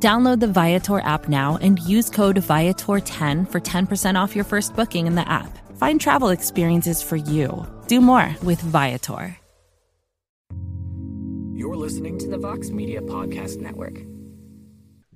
Download 0.00 0.38
the 0.38 0.46
Viator 0.46 1.00
app 1.00 1.28
now 1.28 1.58
and 1.60 1.80
use 1.80 2.08
code 2.08 2.36
Viator10 2.36 3.50
for 3.50 3.60
10% 3.60 4.14
off 4.14 4.36
your 4.36 4.44
first 4.44 4.76
booking 4.76 5.08
in 5.08 5.16
the 5.16 5.28
app. 5.28 5.58
Find 5.76 6.00
travel 6.00 6.28
experiences 6.28 7.02
for 7.02 7.16
you. 7.16 7.66
Do 7.88 8.00
more 8.00 8.36
with 8.44 8.60
Viator. 8.60 9.36
You're 11.52 11.74
listening 11.74 12.16
to 12.20 12.28
the 12.28 12.38
Vox 12.38 12.70
Media 12.70 13.00
Podcast 13.00 13.58
Network. 13.58 13.98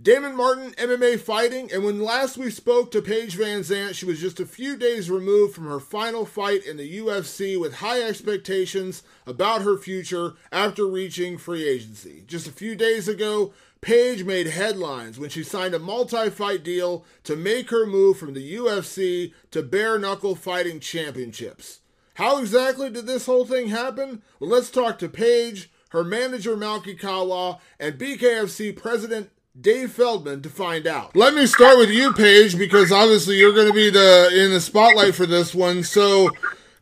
Damon 0.02 0.34
Martin, 0.34 0.73
MMA 0.73 1.20
fighting, 1.20 1.70
and 1.73 1.84
when 1.84 2.02
last 2.02 2.37
we 2.37 2.51
spoke 2.51 2.90
to 2.90 3.01
Paige 3.01 3.38
VanZant, 3.38 3.95
she 3.95 4.04
was 4.04 4.20
just 4.20 4.40
a 4.40 4.46
few 4.46 4.76
days 4.76 5.09
removed 5.09 5.54
from 5.54 5.66
her 5.66 5.78
final 5.78 6.26
fight 6.26 6.66
in 6.66 6.76
the 6.76 6.98
UFC 6.98 7.60
with 7.60 7.74
high 7.74 8.02
expectations 8.02 9.04
about 9.28 9.62
her 9.62 9.78
future 9.78 10.32
after 10.51 10.88
reaching 10.88 11.38
free 11.38 11.68
agency. 11.68 12.24
Just 12.26 12.48
a 12.48 12.52
few 12.52 12.74
days 12.74 13.06
ago, 13.06 13.54
Paige 13.82 14.22
made 14.22 14.46
headlines 14.46 15.18
when 15.18 15.28
she 15.28 15.42
signed 15.42 15.74
a 15.74 15.78
multi 15.80 16.30
fight 16.30 16.62
deal 16.62 17.04
to 17.24 17.34
make 17.34 17.70
her 17.70 17.84
move 17.84 18.16
from 18.16 18.32
the 18.32 18.54
UFC 18.54 19.34
to 19.50 19.60
bare 19.60 19.98
knuckle 19.98 20.36
fighting 20.36 20.78
championships. 20.78 21.80
How 22.14 22.38
exactly 22.38 22.90
did 22.90 23.07
this 23.07 23.26
whole 23.26 23.45
thing 23.45 23.68
happen? 23.68 24.23
Well, 24.38 24.51
let's 24.51 24.70
talk 24.70 25.01
to 25.01 25.09
Paige, 25.09 25.68
her 25.88 26.04
manager 26.04 26.57
Malki 26.57 26.96
Kawa, 26.96 27.59
and 27.80 27.98
BKFC 27.98 28.76
president 28.76 29.30
Dave 29.60 29.90
Feldman 29.90 30.42
to 30.42 30.48
find 30.48 30.87
out. 30.87 31.16
Let 31.16 31.35
me 31.35 31.46
start 31.46 31.76
with 31.76 31.90
you, 31.90 32.12
Paige, 32.12 32.57
because 32.57 32.92
obviously 32.92 33.35
you're 33.37 33.52
going 33.52 33.66
to 33.66 33.74
be 33.74 33.90
the 33.90 34.30
in 34.32 34.52
the 34.52 34.60
spotlight 34.60 35.16
for 35.16 35.26
this 35.26 35.57
one. 35.57 35.82
So, 35.82 36.30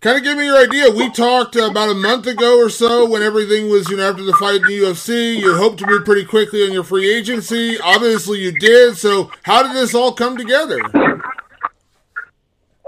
kind 0.00 0.16
of 0.16 0.24
give 0.24 0.36
me 0.36 0.46
your 0.46 0.58
idea. 0.58 0.90
We 0.90 1.10
talked 1.10 1.56
about 1.56 1.90
a 1.90 1.94
month 1.94 2.26
ago 2.26 2.58
or 2.58 2.70
so 2.70 3.08
when 3.08 3.22
everything 3.22 3.68
was, 3.68 3.88
you 3.90 3.96
know, 3.96 4.10
after 4.10 4.22
the 4.22 4.32
fight 4.34 4.56
in 4.56 4.62
the 4.62 4.78
UFC. 4.78 5.36
You 5.36 5.56
hoped 5.56 5.78
to 5.78 5.86
move 5.86 6.04
pretty 6.04 6.24
quickly 6.24 6.64
on 6.64 6.72
your 6.72 6.84
free 6.84 7.12
agency. 7.12 7.78
Obviously, 7.78 8.40
you 8.40 8.52
did. 8.52 8.96
So, 8.96 9.30
how 9.42 9.62
did 9.62 9.74
this 9.74 9.94
all 9.94 10.12
come 10.12 10.36
together? 10.36 10.78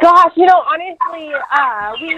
Gosh, 0.00 0.32
you 0.36 0.46
know, 0.46 0.64
honestly, 0.66 1.32
uh, 1.52 1.92
we 2.00 2.16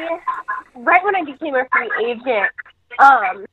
right 0.76 1.04
when 1.04 1.16
I 1.16 1.24
became 1.24 1.54
a 1.54 1.66
free 1.70 1.90
agent, 2.06 2.50
um, 2.98 3.44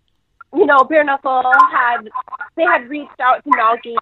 you 0.56 0.66
know, 0.66 0.84
Bare 0.86 1.04
Knuckle 1.04 1.44
had 1.72 2.08
they 2.56 2.64
had 2.64 2.90
reached 2.90 3.20
out 3.20 3.44
to 3.44 3.50
Malki. 3.50 3.96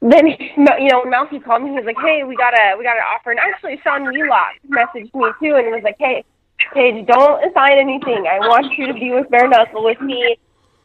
Then 0.00 0.26
you 0.78 0.88
know, 0.90 1.02
when 1.04 1.42
called 1.42 1.62
me, 1.62 1.70
he 1.70 1.76
was 1.76 1.86
like, 1.86 2.00
"Hey, 2.02 2.24
we 2.24 2.36
got 2.36 2.54
a 2.54 2.76
we 2.76 2.84
got 2.84 2.96
an 2.96 3.06
offer." 3.08 3.30
And 3.30 3.40
actually, 3.40 3.80
Sean 3.82 4.04
Wheelock 4.04 4.60
messaged 4.68 5.14
me 5.14 5.28
too, 5.40 5.56
and 5.56 5.72
was 5.72 5.84
like, 5.84 5.96
"Hey, 5.98 6.24
Paige, 6.74 7.06
don't 7.06 7.40
sign 7.54 7.78
anything. 7.78 8.26
I 8.28 8.38
want 8.40 8.66
you 8.76 8.86
to 8.86 8.94
be 8.94 9.12
with 9.12 9.30
Bare 9.30 9.48
Knuckle 9.48 9.84
with 9.84 10.00
me. 10.00 10.36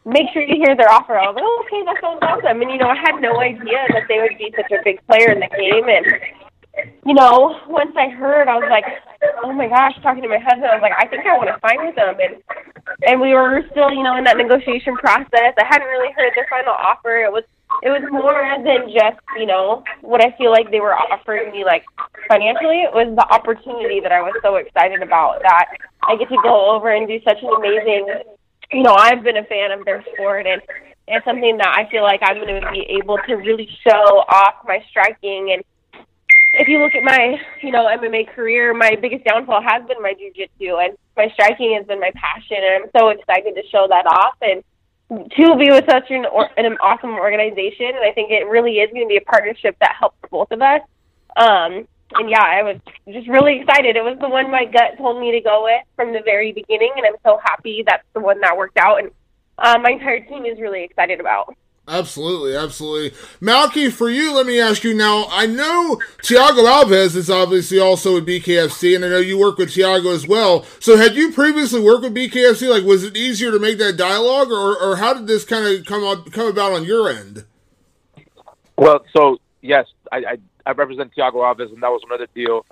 Make 0.05 0.31
sure 0.33 0.41
you 0.41 0.55
hear 0.55 0.75
their 0.75 0.89
offer." 0.89 1.17
I 1.17 1.27
was 1.27 1.35
like, 1.35 1.49
"Okay, 1.67 1.83
that 1.85 1.99
sounds 2.01 2.23
awesome." 2.23 2.61
And 2.61 2.71
you 2.71 2.77
know, 2.77 2.89
I 2.89 2.95
had 2.95 3.19
no 3.19 3.39
idea 3.39 3.83
that 3.93 4.07
they 4.07 4.19
would 4.19 4.37
be 4.37 4.53
such 4.55 4.71
a 4.71 4.81
big 4.83 5.05
player 5.07 5.31
in 5.31 5.39
the 5.39 5.51
game, 5.51 5.87
and 5.91 6.05
you 7.05 7.13
know, 7.13 7.59
once 7.67 7.91
I 7.97 8.09
heard, 8.09 8.47
I 8.47 8.55
was 8.55 8.69
like, 8.69 8.85
oh 9.43 9.51
my 9.51 9.67
gosh, 9.67 9.93
talking 10.01 10.23
to 10.23 10.29
my 10.29 10.39
husband, 10.39 10.65
I 10.65 10.75
was 10.75 10.81
like, 10.81 10.95
I 10.97 11.07
think 11.07 11.25
I 11.25 11.35
want 11.35 11.49
to 11.51 11.59
sign 11.59 11.85
with 11.85 11.95
them. 11.95 12.15
And 12.15 12.41
and 13.05 13.21
we 13.21 13.33
were 13.33 13.61
still, 13.71 13.91
you 13.91 14.03
know, 14.03 14.15
in 14.17 14.23
that 14.23 14.37
negotiation 14.37 14.95
process. 14.95 15.53
I 15.57 15.65
hadn't 15.67 15.87
really 15.87 16.13
heard 16.15 16.31
their 16.35 16.47
final 16.49 16.73
offer. 16.73 17.23
It 17.23 17.31
was 17.31 17.43
it 17.81 17.89
was 17.89 18.03
more 18.11 18.37
than 18.63 18.89
just, 18.93 19.19
you 19.37 19.45
know, 19.45 19.83
what 20.01 20.23
I 20.23 20.35
feel 20.37 20.51
like 20.51 20.69
they 20.71 20.79
were 20.79 20.93
offering 20.93 21.51
me 21.51 21.65
like 21.65 21.83
financially. 22.27 22.81
It 22.81 22.93
was 22.93 23.15
the 23.15 23.27
opportunity 23.33 23.99
that 23.99 24.11
I 24.11 24.21
was 24.21 24.33
so 24.41 24.55
excited 24.55 25.01
about 25.01 25.41
that 25.41 25.65
I 26.03 26.15
get 26.15 26.29
to 26.29 26.37
go 26.43 26.75
over 26.75 26.91
and 26.91 27.07
do 27.07 27.19
such 27.23 27.41
an 27.41 27.49
amazing 27.49 28.07
you 28.71 28.83
know, 28.83 28.95
I've 28.95 29.23
been 29.23 29.37
a 29.37 29.43
fan 29.43 29.71
of 29.71 29.85
their 29.85 30.03
sport 30.13 30.47
and 30.47 30.61
it's 31.07 31.25
something 31.25 31.57
that 31.57 31.67
I 31.67 31.89
feel 31.89 32.03
like 32.03 32.21
I'm 32.23 32.37
going 32.37 32.61
to 32.61 32.71
be 32.71 32.87
able 33.01 33.17
to 33.27 33.35
really 33.35 33.69
show 33.85 34.23
off 34.29 34.55
my 34.65 34.83
striking. 34.89 35.51
And 35.51 35.63
if 36.53 36.67
you 36.67 36.79
look 36.81 36.95
at 36.95 37.03
my, 37.03 37.35
you 37.61 37.71
know, 37.71 37.85
MMA 37.85 38.33
career, 38.33 38.73
my 38.73 38.95
biggest 39.01 39.25
downfall 39.25 39.61
has 39.61 39.85
been 39.87 40.01
my 40.01 40.13
jujitsu, 40.13 40.83
and 40.83 40.97
my 41.17 41.29
striking 41.33 41.75
has 41.77 41.85
been 41.85 41.99
my 41.99 42.11
passion, 42.15 42.57
and 42.59 42.83
I'm 42.83 42.89
so 42.97 43.09
excited 43.09 43.55
to 43.55 43.63
show 43.69 43.87
that 43.89 44.05
off. 44.05 44.35
And 44.41 44.63
to 45.11 45.55
be 45.57 45.69
with 45.69 45.85
such 45.89 46.09
an, 46.09 46.25
or, 46.25 46.49
an 46.57 46.77
awesome 46.77 47.11
organization. 47.11 47.87
And 47.87 47.99
I 47.99 48.11
think 48.13 48.31
it 48.31 48.47
really 48.47 48.75
is 48.79 48.89
going 48.91 49.05
to 49.05 49.09
be 49.09 49.17
a 49.17 49.21
partnership 49.21 49.75
that 49.79 49.95
helps 49.99 50.17
both 50.29 50.51
of 50.51 50.61
us. 50.61 50.81
Um, 51.35 51.87
and 52.13 52.29
yeah, 52.29 52.43
I 52.43 52.63
was 52.63 52.77
just 53.11 53.27
really 53.27 53.59
excited. 53.59 53.95
It 53.95 54.03
was 54.03 54.17
the 54.19 54.29
one 54.29 54.51
my 54.51 54.65
gut 54.65 54.97
told 54.97 55.19
me 55.19 55.31
to 55.31 55.41
go 55.41 55.63
with 55.63 55.81
from 55.95 56.13
the 56.13 56.21
very 56.23 56.51
beginning, 56.51 56.91
and 56.97 57.05
I'm 57.05 57.19
so 57.23 57.39
happy 57.43 57.83
that's 57.85 58.03
the 58.13 58.19
one 58.19 58.39
that 58.41 58.57
worked 58.57 58.77
out. 58.77 58.99
And 58.99 59.11
uh, 59.57 59.77
my 59.81 59.91
entire 59.91 60.19
team 60.19 60.45
is 60.45 60.59
really 60.59 60.83
excited 60.83 61.19
about. 61.19 61.55
Absolutely, 61.87 62.55
absolutely. 62.55 63.09
Malki, 63.41 63.91
for 63.91 64.09
you, 64.09 64.33
let 64.33 64.45
me 64.45 64.59
ask 64.59 64.83
you 64.83 64.93
now. 64.93 65.25
I 65.29 65.47
know 65.47 65.99
Thiago 66.19 66.63
Alves 66.63 67.15
is 67.15 67.29
obviously 67.29 67.79
also 67.79 68.13
with 68.13 68.27
BKFC, 68.27 68.95
and 68.95 69.03
I 69.03 69.09
know 69.09 69.17
you 69.17 69.37
work 69.37 69.57
with 69.57 69.69
Thiago 69.69 70.13
as 70.13 70.27
well. 70.27 70.63
So, 70.79 70.95
had 70.95 71.15
you 71.15 71.31
previously 71.31 71.81
worked 71.81 72.03
with 72.03 72.15
BKFC? 72.15 72.69
Like, 72.69 72.83
was 72.83 73.03
it 73.03 73.17
easier 73.17 73.51
to 73.51 73.59
make 73.59 73.79
that 73.79 73.97
dialogue, 73.97 74.51
or, 74.51 74.77
or 74.77 74.95
how 74.97 75.13
did 75.13 75.25
this 75.25 75.43
kind 75.43 75.65
of 75.65 75.85
come 75.85 76.03
up, 76.03 76.31
come 76.31 76.47
about 76.47 76.71
on 76.71 76.85
your 76.85 77.09
end? 77.09 77.45
Well, 78.77 79.03
so 79.15 79.39
yes, 79.61 79.87
I, 80.11 80.17
I, 80.17 80.37
I 80.67 80.71
represent 80.73 81.13
Thiago 81.15 81.35
Alves, 81.35 81.73
and 81.73 81.81
that 81.81 81.89
was 81.89 82.03
another 82.05 82.27
deal 82.35 82.63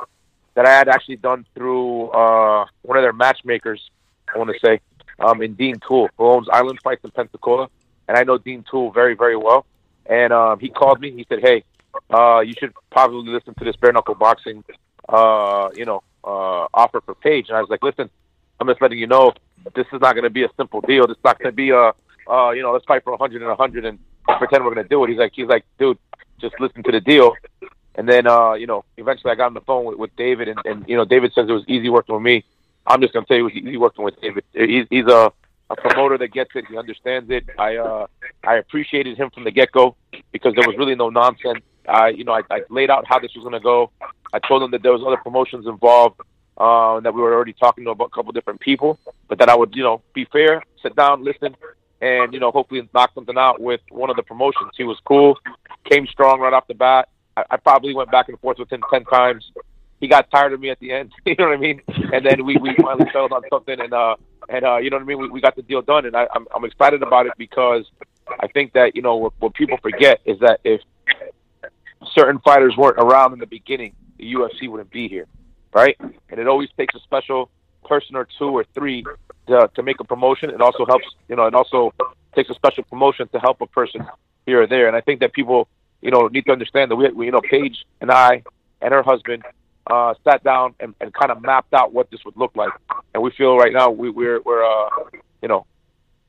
that 0.54 0.68
I 0.68 0.72
had 0.72 0.88
actually 0.88 1.18
done 1.18 1.46
through 1.56 2.10
uh, 2.10 2.66
one 2.84 2.98
of 2.98 3.04
their 3.04 3.14
matchmakers. 3.14 3.90
I 4.34 4.38
want 4.38 4.52
to 4.52 4.60
say, 4.64 4.80
um, 5.20 5.42
in 5.42 5.56
Dean 5.56 5.80
Toole, 5.86 6.10
who 6.16 6.26
owns 6.26 6.48
Island 6.50 6.80
Fights 6.84 7.04
in 7.04 7.10
Pensacola 7.12 7.70
and 8.10 8.18
I 8.18 8.24
know 8.24 8.40
Dean 8.40 8.66
Toole 8.70 8.92
very, 8.92 9.14
very 9.14 9.38
well. 9.38 9.66
And 10.08 10.34
um, 10.34 10.60
he 10.60 10.70
called 10.70 11.00
me. 11.00 11.12
He 11.12 11.26
said, 11.30 11.40
"Hey, 11.42 11.64
uh, 12.12 12.40
you 12.40 12.54
should 12.60 12.74
probably 12.92 13.32
listen 13.32 13.54
to 13.54 13.64
this 13.64 13.76
bare 13.76 13.94
knuckle 13.94 14.16
boxing, 14.16 14.64
uh, 15.08 15.70
you 15.76 15.86
know, 15.86 16.02
uh, 16.24 16.66
offer 16.74 17.00
for 17.02 17.14
Paige." 17.14 17.50
And 17.50 17.56
I 17.56 17.62
was 17.62 17.70
like, 17.70 17.84
"Listen, 17.84 18.10
I'm 18.60 18.68
just 18.68 18.82
letting 18.82 18.98
you 18.98 19.06
know 19.06 19.32
this 19.76 19.86
is 19.94 20.02
not 20.02 20.16
going 20.16 20.24
to 20.24 20.32
be 20.32 20.44
a 20.44 20.50
simple 20.58 20.82
deal. 20.82 21.06
This 21.06 21.18
is 21.18 21.24
not 21.24 21.38
going 21.38 21.52
to 21.52 21.56
be 21.56 21.70
a, 21.70 21.94
uh, 22.28 22.50
you 22.50 22.64
know, 22.64 22.74
let's 22.74 22.86
fight 22.86 23.04
for 23.04 23.14
a 23.14 23.18
hundred 23.18 23.44
and 23.44 23.52
a 23.52 23.56
hundred 23.56 23.86
and 23.86 24.00
pretend 24.40 24.66
we're 24.66 24.74
going 24.74 24.84
to 24.84 24.90
do 24.90 25.04
it." 25.04 25.10
He's 25.12 25.20
like, 25.20 25.34
"He's 25.36 25.48
like, 25.48 25.66
dude, 25.78 26.00
just 26.42 26.60
listen 26.60 26.82
to 26.84 26.92
the 26.92 27.02
deal." 27.02 27.36
And 27.94 28.10
then, 28.10 28.26
uh, 28.26 28.54
you 28.54 28.66
know, 28.66 28.86
eventually 28.98 29.32
I 29.32 29.36
got 29.36 29.48
on 29.48 29.54
the 29.54 29.62
phone 29.62 29.86
with, 29.86 29.98
with 29.98 30.16
David, 30.16 30.48
and, 30.48 30.60
and 30.66 30.90
you 30.90 30.98
know, 30.98 31.06
David 31.06 31.34
says 31.34 31.48
it 31.48 31.52
was 31.52 31.66
easy 31.68 31.90
working 31.90 32.16
with 32.16 32.24
me. 32.24 32.44
I'm 32.88 33.02
just 33.02 33.14
going 33.14 33.26
to 33.26 33.28
tell 33.28 33.38
you, 33.38 33.50
easy 33.50 33.78
working 33.78 34.04
with 34.04 34.20
David. 34.20 34.44
He's, 34.54 34.88
he's 34.90 35.06
a 35.06 35.32
a 35.70 35.76
promoter 35.76 36.18
that 36.18 36.30
gets 36.34 36.52
it. 36.56 36.66
He 36.70 36.78
understands 36.78 37.30
it. 37.30 37.46
I 37.58 37.78
uh, 37.78 38.08
I 38.44 38.56
appreciated 38.56 39.18
him 39.18 39.30
from 39.32 39.44
the 39.44 39.52
get 39.52 39.72
go 39.72 39.96
because 40.32 40.54
there 40.56 40.68
was 40.68 40.76
really 40.78 40.96
no 40.96 41.10
nonsense. 41.10 41.60
I 41.88 42.10
you 42.10 42.24
know 42.24 42.34
I, 42.34 42.42
I 42.50 42.62
laid 42.70 42.90
out 42.90 43.06
how 43.08 43.20
this 43.20 43.32
was 43.36 43.44
going 43.44 43.54
to 43.54 43.60
go. 43.60 43.92
I 44.34 44.40
told 44.40 44.64
him 44.64 44.72
that 44.72 44.84
there 44.84 44.92
was 44.92 45.04
other 45.06 45.18
promotions 45.18 45.68
involved. 45.68 46.20
Uh, 46.58 47.00
that 47.00 47.14
we 47.14 47.22
were 47.22 47.34
already 47.34 47.54
talking 47.54 47.86
to 47.86 47.92
a 47.92 48.10
couple 48.10 48.34
different 48.34 48.60
people, 48.60 49.00
but 49.30 49.40
that 49.40 49.48
I 49.48 49.56
would, 49.56 49.74
you 49.74 49.82
know, 49.82 50.02
be 50.14 50.26
fair, 50.26 50.62
sit 50.84 50.94
down, 50.94 51.24
listen, 51.24 51.56
and 52.02 52.34
you 52.34 52.40
know, 52.42 52.52
hopefully 52.52 52.88
knock 52.94 53.12
something 53.16 53.38
out 53.38 53.62
with 53.62 53.80
one 53.92 54.10
of 54.10 54.18
the 54.18 54.24
promotions. 54.24 54.72
He 54.76 54.84
was 54.84 54.98
cool, 55.06 55.40
came 55.90 56.06
strong 56.08 56.42
right 56.42 56.52
off 56.52 56.68
the 56.68 56.74
bat. 56.74 57.08
I, 57.38 57.46
I 57.52 57.58
probably 57.58 57.94
went 57.96 58.12
back 58.12 58.28
and 58.28 58.38
forth 58.40 58.60
with 58.60 58.72
him 58.72 58.82
ten 58.92 59.06
times. 59.06 59.50
He 60.00 60.08
got 60.08 60.32
tired 60.32 60.54
of 60.54 60.60
me 60.60 60.70
at 60.70 60.80
the 60.80 60.92
end, 60.92 61.12
you 61.26 61.36
know 61.38 61.48
what 61.48 61.58
I 61.58 61.58
mean? 61.58 61.82
And 62.14 62.26
then 62.26 62.46
we 62.46 62.58
we 62.58 62.76
finally 62.82 63.06
settled 63.08 63.34
on 63.34 63.44
something, 63.50 63.80
and 63.80 63.94
uh, 63.94 64.16
and 64.48 64.66
uh, 64.66 64.78
you 64.78 64.90
know 64.90 64.98
what 64.98 65.04
I 65.04 65.06
mean. 65.06 65.20
We, 65.20 65.30
we 65.30 65.42
got 65.42 65.56
the 65.56 65.62
deal 65.62 65.82
done, 65.82 66.06
and 66.06 66.16
I, 66.16 66.28
I'm 66.34 66.48
I'm 66.56 66.66
excited 66.66 67.04
about 67.04 67.26
it 67.26 67.34
because 67.38 67.86
I 68.40 68.48
think 68.48 68.74
that 68.74 68.96
you 68.96 69.02
know 69.02 69.16
what, 69.16 69.34
what 69.40 69.54
people 69.54 69.78
forget 69.82 70.22
is 70.26 70.40
that 70.40 70.60
if 70.64 70.82
certain 72.14 72.40
fighters 72.40 72.76
weren't 72.78 72.98
around 72.98 73.34
in 73.34 73.40
the 73.40 73.48
beginning, 73.48 73.94
the 74.18 74.34
UFC 74.34 74.70
wouldn't 74.70 74.92
be 74.92 75.08
here, 75.08 75.26
right? 75.74 75.98
And 76.00 76.40
it 76.40 76.48
always 76.48 76.70
takes 76.78 76.96
a 76.96 77.00
special 77.00 77.50
person 77.88 78.16
or 78.16 78.28
two 78.38 78.50
or 78.50 78.66
three 78.74 79.04
to, 79.48 79.70
to 79.76 79.84
make 79.84 80.00
a 80.00 80.04
promotion. 80.04 80.50
It 80.50 80.62
also 80.62 80.86
helps, 80.86 81.06
you 81.28 81.36
know, 81.36 81.46
it 81.46 81.56
also 81.56 81.94
takes 82.36 82.50
a 82.50 82.54
special 82.54 82.84
promotion 82.84 83.28
to 83.30 83.40
help 83.40 83.62
a 83.62 83.68
person 83.68 84.06
here 84.46 84.62
or 84.62 84.68
there. 84.68 84.88
And 84.88 84.96
I 84.96 85.02
think 85.02 85.20
that 85.22 85.34
people, 85.34 85.68
you 86.02 86.12
know, 86.12 86.28
need 86.28 86.46
to 86.46 86.52
understand 86.52 86.92
that 86.92 86.96
we, 86.96 87.10
we 87.10 87.26
you 87.26 87.32
know, 87.32 87.42
Paige 87.42 87.86
and 88.02 88.12
I 88.12 88.44
and 88.82 88.94
her 88.94 89.04
husband 89.04 89.44
uh, 89.90 90.14
sat 90.24 90.44
down 90.44 90.76
and, 90.80 90.94
and 91.02 91.14
kind 91.14 91.32
of 91.32 91.42
mapped 91.42 91.74
out 91.74 91.94
what 91.94 92.10
this 92.12 92.24
would 92.26 92.38
look 92.38 92.56
like. 92.56 92.72
And 93.14 93.24
we 93.24 93.32
feel 93.32 93.58
right 93.58 93.74
now 93.74 93.90
we, 93.90 94.10
we're 94.10 94.42
we're 94.42 94.64
uh, 94.64 94.90
you 95.42 95.48
know 95.48 95.66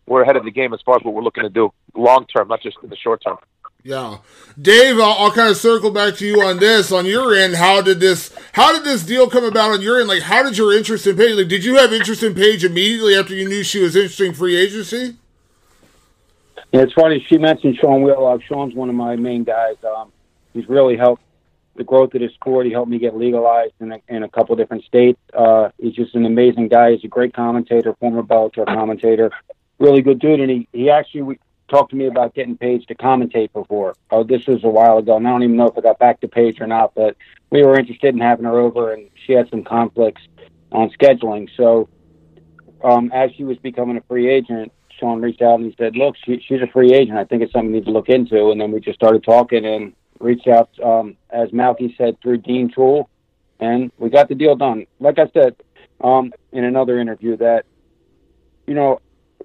we're 0.06 0.22
ahead 0.22 0.36
of 0.36 0.44
the 0.44 0.50
game 0.50 0.72
as 0.72 0.80
far 0.82 0.96
as 0.96 1.04
what 1.04 1.14
we're 1.14 1.22
looking 1.22 1.44
to 1.44 1.50
do 1.50 1.72
long 1.94 2.26
term, 2.26 2.48
not 2.48 2.62
just 2.62 2.78
in 2.82 2.90
the 2.90 2.96
short 2.96 3.22
term. 3.22 3.38
Yeah, 3.82 4.18
Dave, 4.60 4.98
I'll, 4.98 5.12
I'll, 5.12 5.32
kind 5.32 5.48
of 5.48 5.56
circle 5.56 5.90
back 5.90 6.16
to 6.16 6.26
you 6.26 6.42
on 6.42 6.58
this. 6.58 6.92
On 6.92 7.06
your 7.06 7.34
end, 7.34 7.54
how 7.54 7.80
did 7.80 7.98
this 7.98 8.34
how 8.52 8.74
did 8.74 8.84
this 8.84 9.02
deal 9.02 9.30
come 9.30 9.44
about 9.44 9.70
on 9.70 9.80
your 9.80 10.00
end? 10.00 10.08
Like, 10.08 10.22
how 10.22 10.42
did 10.42 10.58
your 10.58 10.76
interest 10.76 11.06
in 11.06 11.16
Paige? 11.16 11.36
Like, 11.36 11.48
did 11.48 11.64
you 11.64 11.76
have 11.76 11.92
interest 11.92 12.22
in 12.22 12.34
Paige 12.34 12.64
immediately 12.64 13.14
after 13.14 13.34
you 13.34 13.48
knew 13.48 13.62
she 13.62 13.82
was 13.82 13.96
interesting 13.96 14.34
free 14.34 14.56
agency? 14.56 15.16
Yeah, 16.72 16.82
it's 16.82 16.92
funny. 16.92 17.24
She 17.26 17.38
mentioned 17.38 17.78
Sean 17.80 18.02
Wheelock. 18.02 18.42
Sean's 18.42 18.74
one 18.74 18.90
of 18.90 18.94
my 18.94 19.16
main 19.16 19.44
guys. 19.44 19.76
Um, 19.82 20.12
he's 20.52 20.68
really 20.68 20.96
helped 20.96 21.22
the 21.80 21.84
growth 21.84 22.12
of 22.12 22.20
the 22.20 22.28
sport. 22.34 22.66
He 22.66 22.72
helped 22.72 22.90
me 22.90 22.98
get 22.98 23.16
legalized 23.16 23.72
in 23.80 23.90
a, 23.90 24.00
in 24.08 24.22
a 24.22 24.28
couple 24.28 24.54
different 24.54 24.84
states. 24.84 25.18
Uh, 25.32 25.70
he's 25.78 25.94
just 25.94 26.14
an 26.14 26.26
amazing 26.26 26.68
guy. 26.68 26.92
He's 26.92 27.04
a 27.04 27.08
great 27.08 27.32
commentator, 27.32 27.94
former 27.94 28.22
Bellator 28.22 28.66
commentator, 28.66 29.30
really 29.78 30.02
good 30.02 30.18
dude. 30.18 30.40
And 30.40 30.50
he, 30.50 30.68
he 30.74 30.90
actually 30.90 31.40
talked 31.68 31.90
to 31.90 31.96
me 31.96 32.06
about 32.06 32.34
getting 32.34 32.54
Paige 32.54 32.84
to 32.88 32.94
commentate 32.94 33.50
before. 33.54 33.94
Oh, 34.10 34.22
this 34.22 34.46
was 34.46 34.62
a 34.62 34.68
while 34.68 34.98
ago, 34.98 35.16
and 35.16 35.26
I 35.26 35.30
don't 35.30 35.42
even 35.42 35.56
know 35.56 35.68
if 35.68 35.78
I 35.78 35.80
got 35.80 35.98
back 35.98 36.20
to 36.20 36.28
Paige 36.28 36.60
or 36.60 36.66
not. 36.66 36.94
But 36.94 37.16
we 37.48 37.62
were 37.62 37.78
interested 37.78 38.14
in 38.14 38.20
having 38.20 38.44
her 38.44 38.58
over, 38.58 38.92
and 38.92 39.08
she 39.24 39.32
had 39.32 39.48
some 39.48 39.64
conflicts 39.64 40.22
on 40.72 40.90
scheduling. 40.90 41.48
So 41.56 41.88
um, 42.84 43.10
as 43.14 43.30
she 43.38 43.44
was 43.44 43.56
becoming 43.56 43.96
a 43.96 44.02
free 44.02 44.28
agent, 44.28 44.70
Sean 44.98 45.22
reached 45.22 45.40
out 45.40 45.60
and 45.60 45.64
he 45.64 45.74
said, 45.78 45.96
"Look, 45.96 46.16
she, 46.22 46.44
she's 46.46 46.60
a 46.60 46.66
free 46.66 46.92
agent. 46.92 47.16
I 47.16 47.24
think 47.24 47.42
it's 47.42 47.52
something 47.54 47.72
we 47.72 47.78
need 47.78 47.86
to 47.86 47.90
look 47.90 48.10
into." 48.10 48.50
And 48.50 48.60
then 48.60 48.70
we 48.70 48.80
just 48.80 48.98
started 48.98 49.24
talking 49.24 49.64
and 49.64 49.94
reached 50.20 50.46
out, 50.46 50.70
um, 50.82 51.16
as 51.30 51.50
Malki 51.50 51.96
said, 51.96 52.20
through 52.22 52.38
Dean 52.38 52.70
Toole, 52.72 53.08
and 53.58 53.90
we 53.98 54.10
got 54.10 54.28
the 54.28 54.34
deal 54.34 54.56
done. 54.56 54.86
Like 55.00 55.18
I 55.18 55.28
said 55.32 55.56
um, 56.00 56.32
in 56.52 56.64
another 56.64 57.00
interview, 57.00 57.36
that 57.38 57.64
you 58.66 58.74
know, 58.74 59.00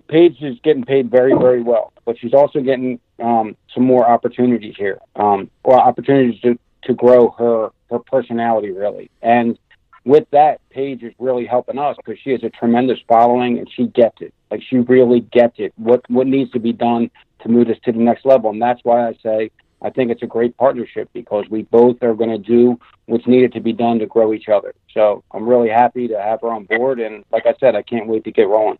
Paige 0.08 0.42
is 0.42 0.58
getting 0.64 0.84
paid 0.84 1.10
very, 1.10 1.34
very 1.34 1.64
well, 1.64 1.92
but 2.06 2.18
she's 2.20 2.34
also 2.34 2.62
getting 2.62 3.00
um, 3.20 3.56
some 3.74 3.84
more 3.84 4.08
opportunities 4.08 4.76
here, 4.78 5.00
um, 5.16 5.50
or 5.64 5.80
opportunities 5.80 6.40
to 6.42 6.60
to 6.84 6.94
grow 6.94 7.32
her 7.32 7.70
her 7.90 8.00
personality 8.00 8.72
really, 8.72 9.10
and 9.22 9.58
with 10.06 10.30
that, 10.32 10.62
Paige 10.70 11.02
is 11.02 11.14
really 11.18 11.46
helping 11.46 11.80
us 11.80 11.98
because 11.98 12.20
she 12.24 12.30
has 12.30 12.44
a 12.44 12.50
tremendous 12.52 13.00
following 13.08 13.58
and 13.58 13.68
she 13.76 13.88
gets 13.88 14.22
it. 14.22 14.34
Like 14.52 14.62
she 14.62 14.78
really 14.78 15.22
gets 15.22 15.56
it. 15.58 15.74
What 15.78 16.08
what 16.10 16.28
needs 16.28 16.52
to 16.52 16.60
be 16.60 16.72
done 16.72 17.10
to 17.42 17.50
move 17.50 17.68
us 17.70 17.78
to 17.86 17.92
the 17.92 17.98
next 17.98 18.26
level, 18.26 18.52
and 18.52 18.62
that's 18.62 18.80
why 18.84 19.08
I 19.08 19.14
say 19.24 19.52
I 19.82 19.90
think 19.90 20.12
it's 20.12 20.24
a 20.24 20.28
great 20.28 20.58
partnership 20.58 21.10
because 21.14 21.46
we 21.50 21.64
both 21.64 22.02
are 22.02 22.14
going 22.14 22.30
to 22.30 22.38
do 22.38 22.80
what's 23.06 23.28
needed 23.28 23.54
to 23.54 23.60
be 23.60 23.74
done 23.74 24.00
to 24.00 24.06
grow 24.06 24.34
each 24.34 24.50
other. 24.50 24.74
So 24.92 25.24
I'm 25.32 25.48
really 25.48 25.70
happy 25.70 26.08
to 26.08 26.20
have 26.22 26.42
her 26.42 26.52
on 26.52 26.66
board, 26.66 27.00
and 27.00 27.24
like 27.32 27.46
I 27.46 27.54
said, 27.60 27.76
I 27.76 27.82
can't 27.82 28.08
wait 28.08 28.24
to 28.24 28.32
get 28.32 28.48
rolling. 28.48 28.80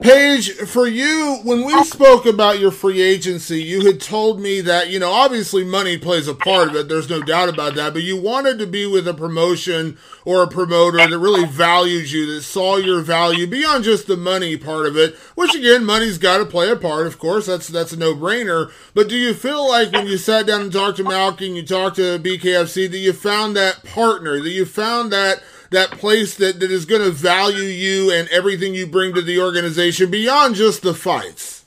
Paige, 0.00 0.52
for 0.52 0.86
you, 0.86 1.40
when 1.42 1.62
we 1.62 1.84
spoke 1.84 2.24
about 2.24 2.58
your 2.58 2.70
free 2.70 3.02
agency, 3.02 3.62
you 3.62 3.84
had 3.84 4.00
told 4.00 4.40
me 4.40 4.62
that, 4.62 4.88
you 4.88 4.98
know, 4.98 5.12
obviously 5.12 5.62
money 5.62 5.98
plays 5.98 6.26
a 6.26 6.32
part 6.32 6.68
of 6.68 6.76
it. 6.76 6.88
There's 6.88 7.10
no 7.10 7.20
doubt 7.20 7.50
about 7.50 7.74
that. 7.74 7.92
But 7.92 8.02
you 8.02 8.18
wanted 8.18 8.58
to 8.60 8.66
be 8.66 8.86
with 8.86 9.06
a 9.06 9.12
promotion 9.12 9.98
or 10.24 10.42
a 10.42 10.48
promoter 10.48 10.96
that 10.96 11.18
really 11.18 11.44
values 11.44 12.14
you, 12.14 12.24
that 12.32 12.40
saw 12.40 12.78
your 12.78 13.02
value 13.02 13.46
beyond 13.46 13.84
just 13.84 14.06
the 14.06 14.16
money 14.16 14.56
part 14.56 14.86
of 14.86 14.96
it, 14.96 15.16
which 15.34 15.54
again, 15.54 15.84
money's 15.84 16.16
got 16.16 16.38
to 16.38 16.46
play 16.46 16.70
a 16.70 16.76
part, 16.76 17.06
of 17.06 17.18
course. 17.18 17.44
That's, 17.44 17.68
that's 17.68 17.92
a 17.92 17.98
no 17.98 18.14
brainer. 18.14 18.72
But 18.94 19.10
do 19.10 19.16
you 19.16 19.34
feel 19.34 19.68
like 19.68 19.92
when 19.92 20.06
you 20.06 20.16
sat 20.16 20.46
down 20.46 20.62
and 20.62 20.72
talked 20.72 20.96
to 20.96 21.04
Malki 21.04 21.46
and 21.46 21.56
you 21.56 21.66
talked 21.66 21.96
to 21.96 22.18
BKFC 22.18 22.90
that 22.90 22.96
you 22.96 23.12
found 23.12 23.54
that 23.56 23.84
partner, 23.84 24.40
that 24.40 24.48
you 24.48 24.64
found 24.64 25.12
that 25.12 25.42
that 25.70 25.92
place 25.92 26.34
that, 26.36 26.60
that 26.60 26.70
is 26.70 26.84
going 26.84 27.02
to 27.02 27.10
value 27.10 27.62
you 27.62 28.12
and 28.12 28.28
everything 28.28 28.74
you 28.74 28.86
bring 28.86 29.14
to 29.14 29.22
the 29.22 29.40
organization 29.40 30.10
beyond 30.10 30.56
just 30.56 30.82
the 30.82 30.94
fights? 30.94 31.64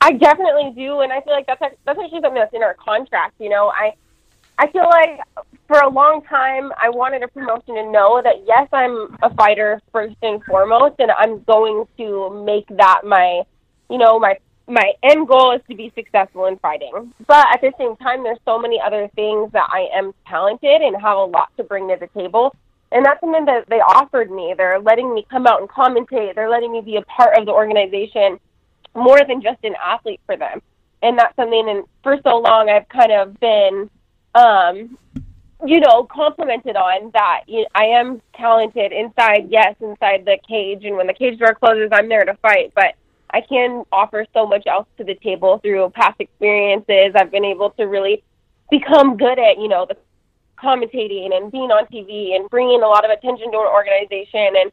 I 0.00 0.12
definitely 0.12 0.72
do, 0.76 1.00
and 1.00 1.10
I 1.12 1.22
feel 1.22 1.32
like 1.32 1.46
that's 1.46 1.60
that's 1.60 1.98
actually 1.98 2.20
something 2.20 2.34
that's 2.34 2.52
in 2.52 2.62
our 2.62 2.74
contract. 2.74 3.34
You 3.38 3.48
know, 3.48 3.68
I 3.68 3.94
I 4.58 4.66
feel 4.68 4.84
like 4.84 5.20
for 5.66 5.78
a 5.78 5.88
long 5.88 6.22
time 6.22 6.72
I 6.78 6.90
wanted 6.90 7.22
a 7.22 7.28
promotion 7.28 7.74
to 7.76 7.90
know 7.90 8.20
that 8.22 8.44
yes, 8.46 8.68
I'm 8.70 9.16
a 9.22 9.34
fighter 9.34 9.80
first 9.92 10.16
and 10.22 10.44
foremost, 10.44 10.96
and 10.98 11.10
I'm 11.10 11.42
going 11.44 11.86
to 11.96 12.44
make 12.44 12.66
that 12.76 13.02
my 13.04 13.42
you 13.88 13.96
know 13.96 14.18
my 14.18 14.36
my 14.66 14.92
end 15.02 15.28
goal 15.28 15.52
is 15.52 15.60
to 15.68 15.76
be 15.76 15.92
successful 15.94 16.46
in 16.46 16.56
fighting. 16.58 17.12
But 17.26 17.46
at 17.52 17.60
the 17.60 17.72
same 17.78 17.96
time, 17.96 18.22
there's 18.22 18.38
so 18.44 18.58
many 18.58 18.80
other 18.80 19.08
things 19.14 19.52
that 19.52 19.68
I 19.70 19.88
am 19.94 20.14
talented 20.26 20.80
and 20.80 21.00
have 21.00 21.18
a 21.18 21.24
lot 21.24 21.50
to 21.56 21.64
bring 21.64 21.88
to 21.88 21.96
the 22.00 22.08
table. 22.18 22.54
And 22.92 23.04
that's 23.04 23.20
something 23.20 23.44
that 23.46 23.68
they 23.68 23.80
offered 23.80 24.30
me. 24.30 24.54
They're 24.56 24.80
letting 24.80 25.12
me 25.14 25.26
come 25.28 25.46
out 25.46 25.60
and 25.60 25.68
commentate. 25.68 26.34
They're 26.34 26.48
letting 26.48 26.72
me 26.72 26.80
be 26.80 26.96
a 26.96 27.02
part 27.02 27.36
of 27.36 27.44
the 27.44 27.52
organization 27.52 28.38
more 28.94 29.20
than 29.26 29.42
just 29.42 29.58
an 29.64 29.74
athlete 29.84 30.20
for 30.26 30.36
them. 30.36 30.62
And 31.02 31.18
that's 31.18 31.34
something, 31.36 31.68
and 31.68 31.84
for 32.02 32.18
so 32.22 32.38
long, 32.38 32.70
I've 32.70 32.88
kind 32.88 33.12
of 33.12 33.38
been, 33.40 33.90
um, 34.34 34.96
you 35.66 35.80
know, 35.80 36.04
complimented 36.04 36.76
on 36.76 37.10
that 37.12 37.42
you 37.46 37.62
know, 37.62 37.68
I 37.74 37.84
am 37.86 38.22
talented 38.34 38.92
inside, 38.92 39.48
yes, 39.50 39.74
inside 39.80 40.24
the 40.24 40.38
cage. 40.48 40.84
And 40.84 40.96
when 40.96 41.06
the 41.06 41.14
cage 41.14 41.38
door 41.38 41.54
closes, 41.54 41.90
I'm 41.92 42.08
there 42.08 42.24
to 42.24 42.34
fight. 42.34 42.72
But 42.74 42.94
I 43.34 43.40
can 43.40 43.82
offer 43.90 44.26
so 44.32 44.46
much 44.46 44.64
else 44.68 44.86
to 44.96 45.02
the 45.02 45.16
table 45.16 45.58
through 45.58 45.90
past 45.90 46.20
experiences. 46.20 47.16
I've 47.16 47.32
been 47.32 47.44
able 47.44 47.70
to 47.70 47.82
really 47.84 48.22
become 48.70 49.16
good 49.16 49.40
at, 49.40 49.58
you 49.58 49.66
know, 49.66 49.86
the 49.88 49.96
commentating 50.56 51.34
and 51.34 51.50
being 51.50 51.72
on 51.72 51.84
TV 51.86 52.36
and 52.36 52.48
bringing 52.48 52.80
a 52.80 52.86
lot 52.86 53.04
of 53.04 53.10
attention 53.10 53.50
to 53.50 53.58
an 53.58 53.66
organization. 53.66 54.54
And 54.56 54.70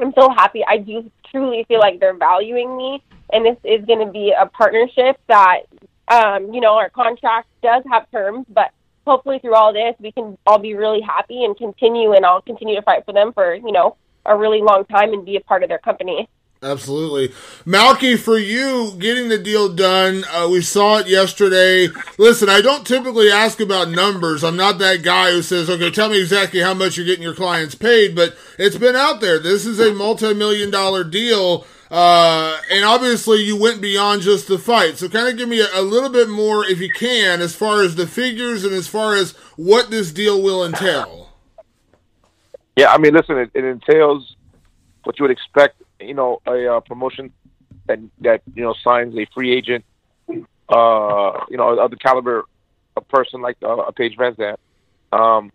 I'm 0.00 0.12
so 0.18 0.30
happy. 0.30 0.64
I 0.66 0.78
do 0.78 1.08
truly 1.30 1.62
feel 1.68 1.78
like 1.78 2.00
they're 2.00 2.16
valuing 2.16 2.76
me. 2.76 3.04
And 3.32 3.46
this 3.46 3.56
is 3.62 3.84
going 3.86 4.04
to 4.04 4.12
be 4.12 4.34
a 4.36 4.46
partnership 4.46 5.20
that, 5.28 5.60
um, 6.08 6.52
you 6.52 6.60
know, 6.60 6.74
our 6.74 6.90
contract 6.90 7.46
does 7.62 7.84
have 7.88 8.10
terms, 8.10 8.46
but 8.48 8.72
hopefully 9.06 9.38
through 9.38 9.54
all 9.54 9.72
this, 9.72 9.94
we 10.00 10.10
can 10.10 10.36
all 10.44 10.58
be 10.58 10.74
really 10.74 11.02
happy 11.02 11.44
and 11.44 11.56
continue. 11.56 12.14
And 12.14 12.26
I'll 12.26 12.42
continue 12.42 12.74
to 12.74 12.82
fight 12.82 13.04
for 13.04 13.12
them 13.12 13.32
for, 13.32 13.54
you 13.54 13.70
know, 13.70 13.96
a 14.26 14.36
really 14.36 14.60
long 14.60 14.86
time 14.86 15.12
and 15.12 15.24
be 15.24 15.36
a 15.36 15.40
part 15.40 15.62
of 15.62 15.68
their 15.68 15.78
company. 15.78 16.28
Absolutely. 16.62 17.28
Malki, 17.66 18.16
for 18.16 18.38
you 18.38 18.94
getting 18.98 19.28
the 19.28 19.38
deal 19.38 19.68
done, 19.72 20.24
uh, 20.32 20.48
we 20.48 20.60
saw 20.62 20.98
it 20.98 21.08
yesterday. 21.08 21.88
Listen, 22.18 22.48
I 22.48 22.60
don't 22.60 22.86
typically 22.86 23.32
ask 23.32 23.58
about 23.60 23.90
numbers. 23.90 24.44
I'm 24.44 24.56
not 24.56 24.78
that 24.78 25.02
guy 25.02 25.32
who 25.32 25.42
says, 25.42 25.68
okay, 25.68 25.90
tell 25.90 26.08
me 26.08 26.20
exactly 26.20 26.60
how 26.60 26.72
much 26.72 26.96
you're 26.96 27.06
getting 27.06 27.24
your 27.24 27.34
clients 27.34 27.74
paid, 27.74 28.14
but 28.14 28.36
it's 28.58 28.76
been 28.76 28.94
out 28.94 29.20
there. 29.20 29.40
This 29.40 29.66
is 29.66 29.80
a 29.80 29.92
multi 29.92 30.34
million 30.34 30.70
dollar 30.70 31.02
deal. 31.02 31.66
Uh, 31.90 32.56
and 32.70 32.84
obviously, 32.84 33.42
you 33.42 33.60
went 33.60 33.82
beyond 33.82 34.22
just 34.22 34.46
the 34.46 34.58
fight. 34.58 34.96
So, 34.96 35.08
kind 35.08 35.28
of 35.28 35.36
give 35.36 35.48
me 35.48 35.60
a, 35.60 35.66
a 35.74 35.82
little 35.82 36.08
bit 36.08 36.28
more, 36.28 36.64
if 36.64 36.80
you 36.80 36.90
can, 36.90 37.42
as 37.42 37.54
far 37.54 37.82
as 37.82 37.96
the 37.96 38.06
figures 38.06 38.64
and 38.64 38.72
as 38.72 38.88
far 38.88 39.14
as 39.14 39.32
what 39.56 39.90
this 39.90 40.10
deal 40.10 40.40
will 40.40 40.64
entail. 40.64 41.28
Yeah, 42.76 42.92
I 42.92 42.98
mean, 42.98 43.12
listen, 43.12 43.36
it, 43.36 43.50
it 43.52 43.64
entails 43.64 44.36
what 45.04 45.18
you 45.18 45.24
would 45.24 45.32
expect 45.32 45.81
you 46.04 46.14
know, 46.14 46.40
a 46.46 46.76
uh, 46.76 46.80
promotion 46.80 47.32
that 47.86 47.98
that 48.20 48.42
you 48.54 48.62
know 48.62 48.74
signs 48.84 49.16
a 49.16 49.26
free 49.34 49.52
agent, 49.52 49.84
uh, 50.28 51.44
you 51.48 51.56
know, 51.56 51.78
of 51.78 51.90
the 51.90 51.96
caliber 51.96 52.44
a 52.96 53.00
person 53.00 53.40
like 53.40 53.56
uh, 53.62 53.76
a 53.76 53.92
Paige 53.92 54.16
VanZant. 54.16 54.56
Um, 55.12 55.52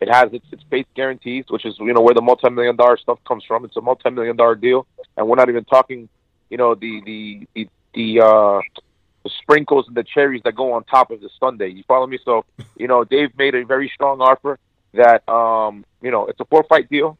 it 0.00 0.12
has 0.12 0.32
its 0.32 0.46
its 0.52 0.62
base 0.64 0.86
guarantees, 0.94 1.44
which 1.48 1.64
is 1.64 1.76
you 1.78 1.92
know 1.92 2.00
where 2.00 2.14
the 2.14 2.22
multi 2.22 2.50
million 2.50 2.76
dollar 2.76 2.96
stuff 2.96 3.18
comes 3.26 3.44
from. 3.44 3.64
It's 3.64 3.76
a 3.76 3.80
multi 3.80 4.10
million 4.10 4.36
dollar 4.36 4.54
deal, 4.54 4.86
and 5.16 5.26
we're 5.26 5.36
not 5.36 5.48
even 5.48 5.64
talking, 5.64 6.08
you 6.50 6.56
know, 6.56 6.74
the 6.74 7.00
the 7.04 7.48
the 7.54 7.68
the, 7.94 8.24
uh, 8.24 8.60
sprinkles 9.42 9.86
and 9.86 9.96
the 9.96 10.02
cherries 10.02 10.42
that 10.44 10.54
go 10.54 10.72
on 10.72 10.84
top 10.84 11.10
of 11.10 11.20
the 11.20 11.30
sundae. 11.40 11.68
You 11.68 11.84
follow 11.86 12.06
me? 12.06 12.18
So 12.24 12.44
you 12.76 12.88
know, 12.88 13.04
Dave 13.04 13.30
made 13.38 13.54
a 13.54 13.64
very 13.64 13.90
strong 13.94 14.20
offer 14.20 14.58
that 14.92 15.26
um, 15.28 15.84
you 16.02 16.10
know 16.10 16.26
it's 16.26 16.40
a 16.40 16.44
four 16.46 16.64
fight 16.64 16.90
deal. 16.90 17.16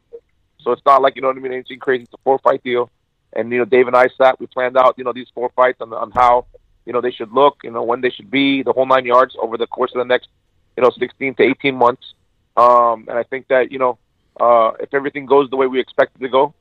So 0.65 0.73
it's 0.73 0.83
not 0.85 1.03
like 1.03 1.17
you 1.17 1.23
know 1.23 1.29
what 1.29 1.37
I 1.37 1.41
mean, 1.41 1.53
anything 1.53 1.79
crazy. 1.79 2.05
It's 2.05 2.15
a 2.15 2.19
four 2.25 2.39
fight 2.39 2.63
deal, 2.65 2.91
and 3.35 3.51
you 3.53 3.59
know 3.59 3.65
Dave 3.65 3.87
and 3.87 3.97
I 3.97 4.09
sat. 4.19 4.41
We 4.41 4.47
planned 4.47 4.77
out 4.77 4.95
you 4.97 5.05
know 5.05 5.13
these 5.13 5.29
four 5.35 5.51
fights 5.55 5.81
on, 5.81 5.93
on 5.93 6.11
how 6.11 6.47
you 6.87 6.93
know 6.93 7.01
they 7.01 7.13
should 7.13 7.33
look, 7.33 7.59
you 7.63 7.71
know 7.71 7.83
when 7.83 8.01
they 8.01 8.11
should 8.11 8.31
be, 8.31 8.63
the 8.63 8.73
whole 8.73 8.87
nine 8.87 9.05
yards 9.05 9.37
over 9.41 9.57
the 9.57 9.67
course 9.67 9.93
of 9.95 9.99
the 9.99 10.05
next 10.05 10.29
you 10.77 10.83
know 10.83 10.91
16 10.91 11.35
to 11.35 11.43
18 11.43 11.75
months. 11.75 12.15
Um, 12.57 13.07
and 13.09 13.19
I 13.19 13.25
think 13.25 13.49
that 13.49 13.71
you 13.71 13.79
know 13.79 13.99
uh, 14.41 14.73
if 14.81 14.93
everything 14.93 15.27
goes 15.27 15.51
the 15.51 15.57
way 15.57 15.67
we 15.67 15.81
expect 15.81 16.17
it 16.17 16.21
to 16.21 16.29
go, 16.29 16.55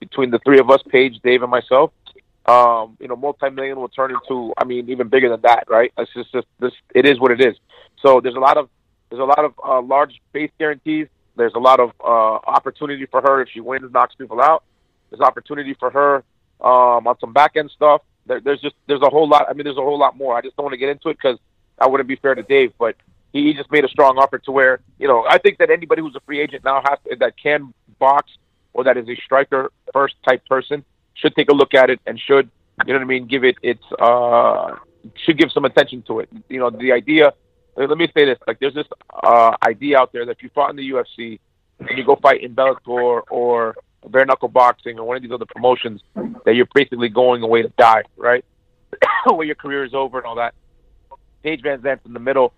between 0.00 0.30
the 0.30 0.38
three 0.40 0.58
of 0.58 0.70
us, 0.70 0.80
Paige, 0.88 1.20
Dave, 1.22 1.42
and 1.42 1.50
myself, 1.50 1.92
um, 2.46 2.96
you 3.00 3.08
know, 3.08 3.16
multi-million 3.16 3.78
will 3.78 3.88
turn 3.88 4.10
into, 4.10 4.52
I 4.58 4.64
mean, 4.64 4.90
even 4.90 5.08
bigger 5.08 5.30
than 5.30 5.40
that, 5.42 5.64
right? 5.68 5.92
It's 5.96 6.12
just, 6.12 6.32
just 6.32 6.46
this, 6.60 6.72
it 6.94 7.06
is 7.06 7.18
what 7.18 7.30
it 7.30 7.40
is. 7.40 7.56
So 8.00 8.20
there's 8.20 8.34
a 8.34 8.40
lot 8.40 8.56
of, 8.58 8.68
there's 9.08 9.20
a 9.20 9.24
lot 9.24 9.44
of 9.44 9.54
uh, 9.64 9.80
large 9.80 10.20
base 10.32 10.50
guarantees. 10.58 11.08
There's 11.36 11.54
a 11.54 11.58
lot 11.58 11.80
of 11.80 11.90
uh, 12.00 12.38
opportunity 12.46 13.06
for 13.06 13.20
her 13.20 13.42
if 13.42 13.48
she 13.52 13.60
wins, 13.60 13.90
knocks 13.92 14.14
people 14.14 14.40
out. 14.40 14.64
There's 15.10 15.20
opportunity 15.20 15.74
for 15.74 15.90
her 15.90 16.16
um, 16.60 17.06
on 17.06 17.18
some 17.20 17.32
back 17.32 17.56
end 17.56 17.70
stuff. 17.74 18.02
There, 18.26 18.40
there's 18.40 18.60
just 18.60 18.74
there's 18.86 19.02
a 19.02 19.10
whole 19.10 19.28
lot. 19.28 19.46
I 19.48 19.52
mean, 19.52 19.64
there's 19.64 19.76
a 19.76 19.82
whole 19.82 19.98
lot 19.98 20.16
more. 20.16 20.36
I 20.36 20.40
just 20.40 20.56
don't 20.56 20.64
want 20.64 20.74
to 20.74 20.78
get 20.78 20.88
into 20.88 21.08
it 21.08 21.18
because 21.20 21.38
I 21.78 21.86
wouldn't 21.86 22.08
be 22.08 22.16
fair 22.16 22.34
to 22.34 22.42
Dave. 22.42 22.72
But 22.78 22.96
he, 23.32 23.44
he 23.44 23.54
just 23.54 23.70
made 23.70 23.84
a 23.84 23.88
strong 23.88 24.16
offer 24.18 24.38
to 24.38 24.52
where 24.52 24.80
you 24.98 25.08
know 25.08 25.24
I 25.28 25.38
think 25.38 25.58
that 25.58 25.70
anybody 25.70 26.02
who's 26.02 26.16
a 26.16 26.20
free 26.20 26.40
agent 26.40 26.64
now 26.64 26.82
has 26.88 26.98
to, 27.08 27.16
that 27.16 27.36
can 27.36 27.74
box 27.98 28.32
or 28.72 28.84
that 28.84 28.96
is 28.96 29.08
a 29.08 29.16
striker 29.16 29.70
first 29.92 30.14
type 30.26 30.44
person 30.46 30.84
should 31.14 31.34
take 31.36 31.48
a 31.50 31.54
look 31.54 31.74
at 31.74 31.90
it 31.90 32.00
and 32.06 32.18
should 32.18 32.50
you 32.86 32.92
know 32.92 32.98
what 32.98 33.04
I 33.04 33.08
mean 33.08 33.26
give 33.26 33.44
it 33.44 33.56
its 33.62 33.84
uh, 33.98 34.76
should 35.24 35.38
give 35.38 35.52
some 35.52 35.64
attention 35.64 36.02
to 36.08 36.20
it. 36.20 36.28
You 36.48 36.58
know, 36.58 36.70
the 36.70 36.92
idea. 36.92 37.34
Let 37.76 37.98
me 37.98 38.08
say 38.16 38.24
this: 38.24 38.38
like, 38.46 38.60
there's 38.60 38.74
this 38.74 38.86
uh, 39.22 39.56
idea 39.66 39.98
out 39.98 40.12
there 40.12 40.24
that 40.26 40.32
if 40.32 40.42
you 40.42 40.50
fought 40.54 40.70
in 40.70 40.76
the 40.76 40.90
UFC 40.90 41.40
and 41.80 41.98
you 41.98 42.04
go 42.04 42.16
fight 42.16 42.42
in 42.42 42.54
Bellator 42.54 43.22
or 43.30 43.76
bare 44.08 44.24
knuckle 44.24 44.48
boxing 44.48 44.98
or 44.98 45.04
one 45.04 45.16
of 45.16 45.22
these 45.22 45.32
other 45.32 45.46
promotions, 45.46 46.00
that 46.44 46.54
you're 46.54 46.68
basically 46.74 47.08
going 47.08 47.42
away 47.42 47.62
to 47.62 47.72
die, 47.76 48.02
right? 48.16 48.44
Where 49.26 49.46
your 49.46 49.56
career 49.56 49.84
is 49.84 49.94
over 49.94 50.18
and 50.18 50.26
all 50.26 50.36
that. 50.36 50.54
Paige 51.42 51.62
VanZant's 51.62 52.06
in 52.06 52.12
the 52.12 52.20
middle. 52.20 52.52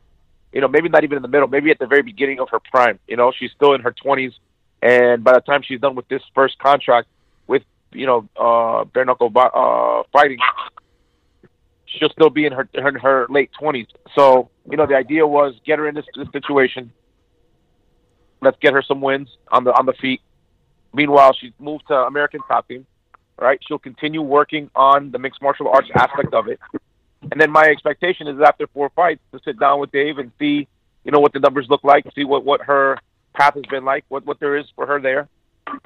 You 0.52 0.61
know, 0.61 0.68
maybe 0.68 0.88
not 0.88 1.04
even 1.04 1.16
in 1.16 1.23
the 1.23 1.28
middle. 1.28 1.49
Maybe 1.49 1.70
at 1.70 1.78
the 1.78 1.87
very 1.87 2.02
beginning 2.02 2.40
of 2.40 2.49
her 2.50 2.61
prime. 2.61 2.99
You 3.08 3.16
know, 3.16 3.32
she's 3.37 3.50
still 3.52 3.75
in 3.75 3.80
her 3.82 3.92
20s, 3.92 4.32
and 4.82 5.25
by 5.25 5.32
the 5.32 5.40
time 5.40 5.62
she's 5.62 5.80
done 5.80 5.94
with 5.94 6.08
this 6.08 6.23
first 6.35 6.58
contract 6.58 7.08
with 7.46 7.62
you 7.92 8.06
know 8.06 8.28
uh, 8.37 8.85
bare 8.85 9.04
knuckle 9.04 9.32
uh, 9.35 10.02
fighting, 10.12 10.38
she'll 11.96 12.10
still 12.10 12.30
be 12.30 12.46
in 12.46 12.52
her, 12.52 12.68
her 12.74 12.98
her 12.98 13.26
late 13.28 13.50
20s. 13.60 13.88
So 14.14 14.50
you 14.70 14.76
know, 14.76 14.86
the 14.86 14.96
idea 14.96 15.26
was 15.26 15.54
get 15.64 15.78
her 15.78 15.88
in 15.88 15.94
this, 15.94 16.06
this 16.16 16.28
situation. 16.32 16.92
Let's 18.42 18.58
get 18.60 18.72
her 18.74 18.82
some 18.82 19.00
wins 19.00 19.28
on 19.50 19.64
the 19.64 19.72
on 19.72 19.86
the 19.86 19.94
feet. 19.94 20.20
Meanwhile, 20.94 21.34
she's 21.40 21.52
moved 21.58 21.88
to 21.88 21.94
American 21.94 22.40
Top 22.48 22.68
Team. 22.68 22.86
Right, 23.38 23.60
she'll 23.68 23.78
continue 23.78 24.22
working 24.22 24.70
on 24.74 25.10
the 25.10 25.18
mixed 25.18 25.42
martial 25.42 25.68
arts 25.68 25.90
aspect 25.94 26.32
of 26.32 26.48
it 26.48 26.58
and 27.30 27.40
then 27.40 27.50
my 27.50 27.64
expectation 27.64 28.28
is 28.28 28.40
after 28.40 28.66
four 28.68 28.90
fights 28.90 29.20
to 29.32 29.40
sit 29.44 29.58
down 29.58 29.80
with 29.80 29.90
Dave 29.90 30.18
and 30.18 30.30
see, 30.38 30.68
you 31.04 31.12
know, 31.12 31.20
what 31.20 31.32
the 31.32 31.40
numbers 31.40 31.66
look 31.68 31.82
like, 31.84 32.04
see 32.14 32.24
what 32.24 32.44
what 32.44 32.62
her 32.62 32.98
path 33.34 33.54
has 33.54 33.64
been 33.68 33.84
like, 33.84 34.04
what 34.08 34.24
what 34.26 34.40
there 34.40 34.56
is 34.56 34.66
for 34.74 34.86
her 34.86 35.00
there. 35.00 35.28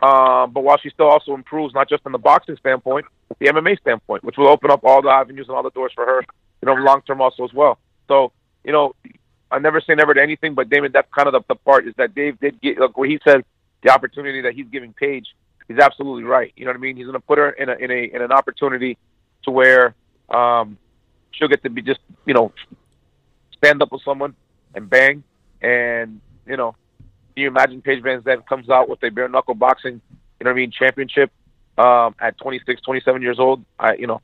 Um, 0.03 0.53
but 0.53 0.63
while 0.63 0.79
she 0.79 0.91
still 0.91 1.09
also 1.09 1.35
improves, 1.35 1.75
not 1.75 1.89
just 1.89 2.03
from 2.03 2.13
the 2.13 2.19
boxing 2.19 2.57
standpoint, 2.57 3.07
the 3.39 3.47
MMA 3.47 3.79
standpoint, 3.81 4.25
which 4.25 4.37
will 4.37 4.49
open 4.49 4.71
up 4.71 4.81
all 4.85 5.03
the 5.03 5.09
avenues 5.09 5.47
and 5.49 5.57
all 5.57 5.63
the 5.63 5.71
doors 5.71 5.93
for 5.95 6.05
her, 6.05 6.21
you 6.63 6.67
know, 6.67 6.75
long 6.75 7.03
term 7.03 7.21
also 7.21 7.45
as 7.45 7.53
well. 7.53 7.79
So, 8.09 8.33
you 8.65 8.73
know, 8.73 8.95
I 9.51 9.59
never 9.59 9.81
say 9.81 9.95
never 9.95 10.15
to 10.15 10.23
anything, 10.23 10.55
but 10.55 10.69
Damon, 10.69 10.93
that's 10.93 11.09
kind 11.13 11.27
of 11.27 11.33
the, 11.33 11.41
the 11.49 11.55
part 11.55 11.87
is 11.87 11.95
that 11.97 12.15
Dave 12.15 12.39
did 12.41 12.61
get 12.61 12.79
look, 12.79 12.97
where 12.97 13.09
he 13.09 13.19
says 13.27 13.43
the 13.83 13.91
opportunity 13.91 14.43
that 14.43 14.55
he's 14.55 14.67
giving 14.69 14.93
Paige, 14.93 15.27
he's 15.69 15.79
absolutely 15.79 16.25
right. 16.25 16.53
You 16.57 16.65
know 16.65 16.71
what 16.71 16.77
I 16.77 16.81
mean? 16.81 16.97
He's 16.97 17.07
going 17.07 17.15
to 17.15 17.21
put 17.21 17.39
her 17.39 17.51
in 17.51 17.69
a 17.69 17.75
in 17.75 17.91
a 17.91 18.15
in 18.15 18.23
an 18.23 18.33
opportunity 18.33 18.99
to 19.45 19.51
where 19.51 19.95
um, 20.29 20.79
she'll 21.33 21.49
get 21.49 21.63
to 21.63 21.71
be 21.71 21.83
just 21.83 22.01
you 22.27 22.35
know 22.35 22.53
stand 23.57 23.83
up 23.83 23.93
with 23.93 24.03
someone 24.05 24.35
and 24.75 24.89
bang, 24.89 25.25
and 25.61 26.21
you 26.47 26.57
know, 26.57 26.77
you 27.41 27.49
imagine 27.49 27.83
Paige 27.83 28.03
VanZant 28.03 28.47
comes 28.47 28.69
out 28.71 28.89
with 28.89 29.03
a 29.03 29.11
bare 29.11 29.29
knuckle 29.29 29.55
boxing, 29.55 30.01
you 30.39 30.45
know 30.45 30.51
what 30.51 30.53
I 30.53 30.57
mean, 30.57 30.71
championship 30.71 31.31
um, 31.79 32.15
at 32.21 32.39
26, 32.39 32.81
27 32.83 33.23
years 33.23 33.39
old? 33.39 33.65
I 33.79 33.95
you 33.95 34.07
know, 34.07 34.21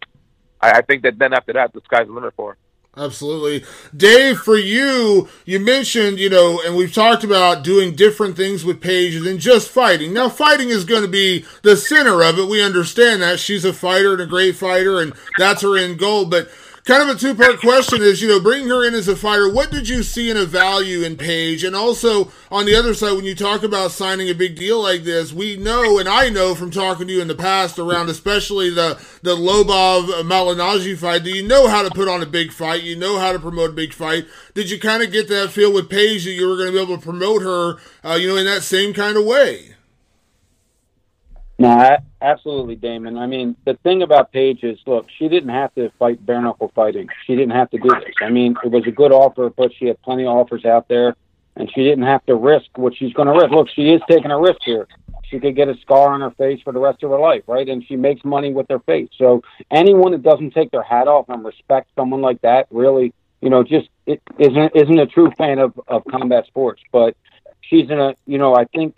I, 0.60 0.78
I 0.78 0.82
think 0.82 1.02
that 1.02 1.18
then 1.18 1.32
after 1.32 1.52
that, 1.54 1.72
the 1.72 1.80
sky's 1.84 2.06
the 2.06 2.12
limit 2.12 2.34
for 2.36 2.52
her. 2.52 2.58
Absolutely. 2.98 3.62
Dave, 3.94 4.38
for 4.38 4.56
you, 4.56 5.28
you 5.44 5.60
mentioned, 5.60 6.18
you 6.18 6.30
know, 6.30 6.62
and 6.64 6.74
we've 6.74 6.94
talked 6.94 7.24
about 7.24 7.62
doing 7.62 7.94
different 7.94 8.36
things 8.36 8.64
with 8.64 8.80
Paige 8.80 9.22
than 9.22 9.38
just 9.38 9.68
fighting. 9.68 10.14
Now, 10.14 10.30
fighting 10.30 10.70
is 10.70 10.84
going 10.84 11.02
to 11.02 11.08
be 11.08 11.44
the 11.62 11.76
center 11.76 12.22
of 12.22 12.38
it. 12.38 12.48
We 12.48 12.62
understand 12.62 13.20
that. 13.20 13.38
She's 13.38 13.66
a 13.66 13.74
fighter 13.74 14.14
and 14.14 14.22
a 14.22 14.26
great 14.26 14.56
fighter, 14.56 14.98
and 14.98 15.12
that's 15.36 15.60
her 15.60 15.76
end 15.76 15.98
goal. 15.98 16.24
But 16.24 16.48
kind 16.86 17.02
of 17.02 17.16
a 17.16 17.18
two 17.18 17.34
part 17.34 17.60
question 17.60 18.00
is, 18.00 18.22
you 18.22 18.28
know, 18.28 18.40
bringing 18.40 18.68
her 18.68 18.86
in 18.86 18.94
as 18.94 19.08
a 19.08 19.16
fighter, 19.16 19.52
what 19.52 19.72
did 19.72 19.88
you 19.88 20.04
see 20.04 20.30
in 20.30 20.36
a 20.36 20.44
value 20.44 21.02
in 21.02 21.16
Paige? 21.16 21.64
And 21.64 21.74
also 21.74 22.30
on 22.48 22.64
the 22.64 22.76
other 22.76 22.94
side, 22.94 23.12
when 23.12 23.24
you 23.24 23.34
talk 23.34 23.64
about 23.64 23.90
signing 23.90 24.28
a 24.28 24.34
big 24.34 24.54
deal 24.54 24.80
like 24.80 25.02
this, 25.02 25.32
we 25.32 25.56
know, 25.56 25.98
and 25.98 26.08
I 26.08 26.28
know 26.30 26.54
from 26.54 26.70
talking 26.70 27.08
to 27.08 27.12
you 27.12 27.20
in 27.20 27.28
the 27.28 27.34
past 27.34 27.78
around 27.78 28.08
especially 28.08 28.70
the, 28.70 29.04
the 29.22 29.34
Lobov 29.34 30.06
Malignaggi 30.22 30.96
fight, 30.96 31.24
do 31.24 31.30
you 31.30 31.46
know 31.46 31.66
how 31.66 31.82
to 31.82 31.90
put 31.90 32.08
on 32.08 32.22
a 32.22 32.26
big 32.26 32.52
fight? 32.52 32.84
You 32.84 32.96
know 32.96 33.18
how 33.18 33.32
to 33.32 33.40
promote 33.40 33.70
a 33.70 33.74
big 33.74 33.92
fight. 33.92 34.26
Did 34.54 34.70
you 34.70 34.78
kind 34.78 35.02
of 35.02 35.10
get 35.10 35.28
that 35.28 35.50
feel 35.50 35.72
with 35.72 35.90
Paige 35.90 36.24
that 36.24 36.30
you 36.30 36.48
were 36.48 36.56
going 36.56 36.68
to 36.68 36.72
be 36.72 36.80
able 36.80 36.96
to 36.96 37.02
promote 37.02 37.42
her, 37.42 37.78
uh, 38.04 38.14
you 38.14 38.28
know, 38.28 38.36
in 38.36 38.46
that 38.46 38.62
same 38.62 38.94
kind 38.94 39.16
of 39.16 39.24
way? 39.24 39.75
No, 41.58 41.96
absolutely, 42.20 42.76
Damon. 42.76 43.16
I 43.16 43.26
mean, 43.26 43.56
the 43.64 43.74
thing 43.82 44.02
about 44.02 44.30
Paige 44.30 44.62
is, 44.62 44.78
look, 44.86 45.06
she 45.16 45.28
didn't 45.28 45.48
have 45.48 45.74
to 45.76 45.90
fight 45.98 46.24
bare 46.24 46.42
knuckle 46.42 46.70
fighting. 46.74 47.08
She 47.26 47.34
didn't 47.34 47.52
have 47.52 47.70
to 47.70 47.78
do 47.78 47.88
this. 47.88 48.14
I 48.20 48.28
mean, 48.28 48.56
it 48.62 48.70
was 48.70 48.86
a 48.86 48.90
good 48.90 49.10
offer, 49.10 49.48
but 49.48 49.72
she 49.74 49.86
had 49.86 50.00
plenty 50.02 50.24
of 50.24 50.36
offers 50.36 50.66
out 50.66 50.86
there, 50.88 51.16
and 51.56 51.70
she 51.74 51.82
didn't 51.82 52.04
have 52.04 52.24
to 52.26 52.34
risk 52.34 52.66
what 52.76 52.94
she's 52.94 53.14
going 53.14 53.28
to 53.28 53.32
risk. 53.32 53.50
Look, 53.52 53.70
she 53.70 53.90
is 53.90 54.02
taking 54.08 54.30
a 54.30 54.38
risk 54.38 54.58
here. 54.64 54.86
She 55.30 55.40
could 55.40 55.56
get 55.56 55.68
a 55.68 55.76
scar 55.78 56.12
on 56.12 56.20
her 56.20 56.30
face 56.32 56.60
for 56.62 56.72
the 56.74 56.78
rest 56.78 57.02
of 57.02 57.10
her 57.10 57.18
life, 57.18 57.42
right? 57.46 57.68
And 57.68 57.84
she 57.84 57.96
makes 57.96 58.22
money 58.24 58.52
with 58.52 58.66
her 58.68 58.78
face. 58.80 59.08
So 59.16 59.42
anyone 59.70 60.12
that 60.12 60.22
doesn't 60.22 60.52
take 60.52 60.70
their 60.70 60.82
hat 60.82 61.08
off 61.08 61.28
and 61.30 61.42
respect 61.42 61.88
someone 61.96 62.20
like 62.20 62.42
that, 62.42 62.66
really, 62.70 63.12
you 63.40 63.50
know, 63.50 63.64
just 63.64 63.88
it 64.04 64.22
isn't 64.38 64.76
isn't 64.76 64.98
a 64.98 65.06
true 65.06 65.32
fan 65.36 65.58
of 65.58 65.72
of 65.88 66.04
combat 66.04 66.46
sports. 66.46 66.82
But 66.92 67.16
she's 67.62 67.90
in 67.90 67.98
a, 67.98 68.14
you 68.26 68.38
know, 68.38 68.54
I 68.54 68.66
think 68.66 68.96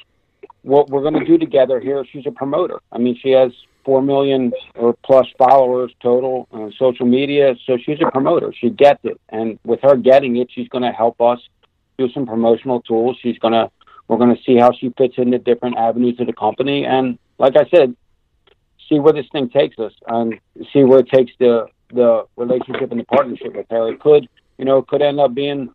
what 0.63 0.91
we're 0.91 1.03
going 1.03 1.19
to 1.19 1.25
do 1.25 1.39
together 1.39 1.81
here. 1.81 2.05
She's 2.11 2.27
a 2.27 2.31
promoter. 2.31 2.81
I 2.93 2.99
mean, 2.99 3.19
she 3.23 3.31
has 3.31 3.53
four 3.85 4.03
million 4.03 4.53
or 4.75 4.95
plus 5.05 5.27
followers 5.39 5.93
total 6.03 6.47
on 6.53 6.73
social 6.79 7.07
media, 7.07 7.55
so 7.65 7.79
she's 7.79 7.99
a 8.07 8.11
promoter. 8.11 8.53
She 8.59 8.71
gets 8.71 9.01
it, 9.05 9.21
and 9.31 9.59
with 9.65 9.81
her 9.83 9.97
getting 9.97 10.37
it, 10.37 10.49
she's 10.53 10.69
going 10.69 10.85
to 10.85 10.93
help 10.93 11.21
us 11.21 11.41
do 11.97 12.11
some 12.13 12.27
promotional 12.27 12.83
tools. 12.83 13.17
She's 13.23 13.39
going 13.39 13.55
to 13.55 13.71
we're 14.09 14.17
going 14.17 14.35
to 14.35 14.43
see 14.43 14.57
how 14.57 14.73
she 14.73 14.93
fits 14.97 15.15
into 15.19 15.39
different 15.39 15.77
avenues 15.77 16.19
of 16.19 16.27
the 16.27 16.33
company, 16.33 16.85
and 16.85 17.19
like 17.39 17.57
I 17.57 17.69
said, 17.75 17.95
see 18.89 18.99
where 18.99 19.13
this 19.13 19.27
thing 19.33 19.51
takes 19.51 19.79
us, 19.79 19.93
and 20.07 20.39
see 20.73 20.85
where 20.85 21.01
it 21.01 21.09
takes 21.09 21.33
the 21.39 21.67
the 21.91 22.27
relationship 22.37 22.91
and 22.91 23.01
the 23.01 23.05
partnership 23.05 23.55
with 23.55 23.67
her. 23.71 23.89
It 23.93 24.01
could, 24.01 24.29
you 24.59 24.65
know, 24.65 24.79
it 24.79 24.87
could 24.87 25.03
end 25.03 25.21
up 25.21 25.35
being 25.35 25.71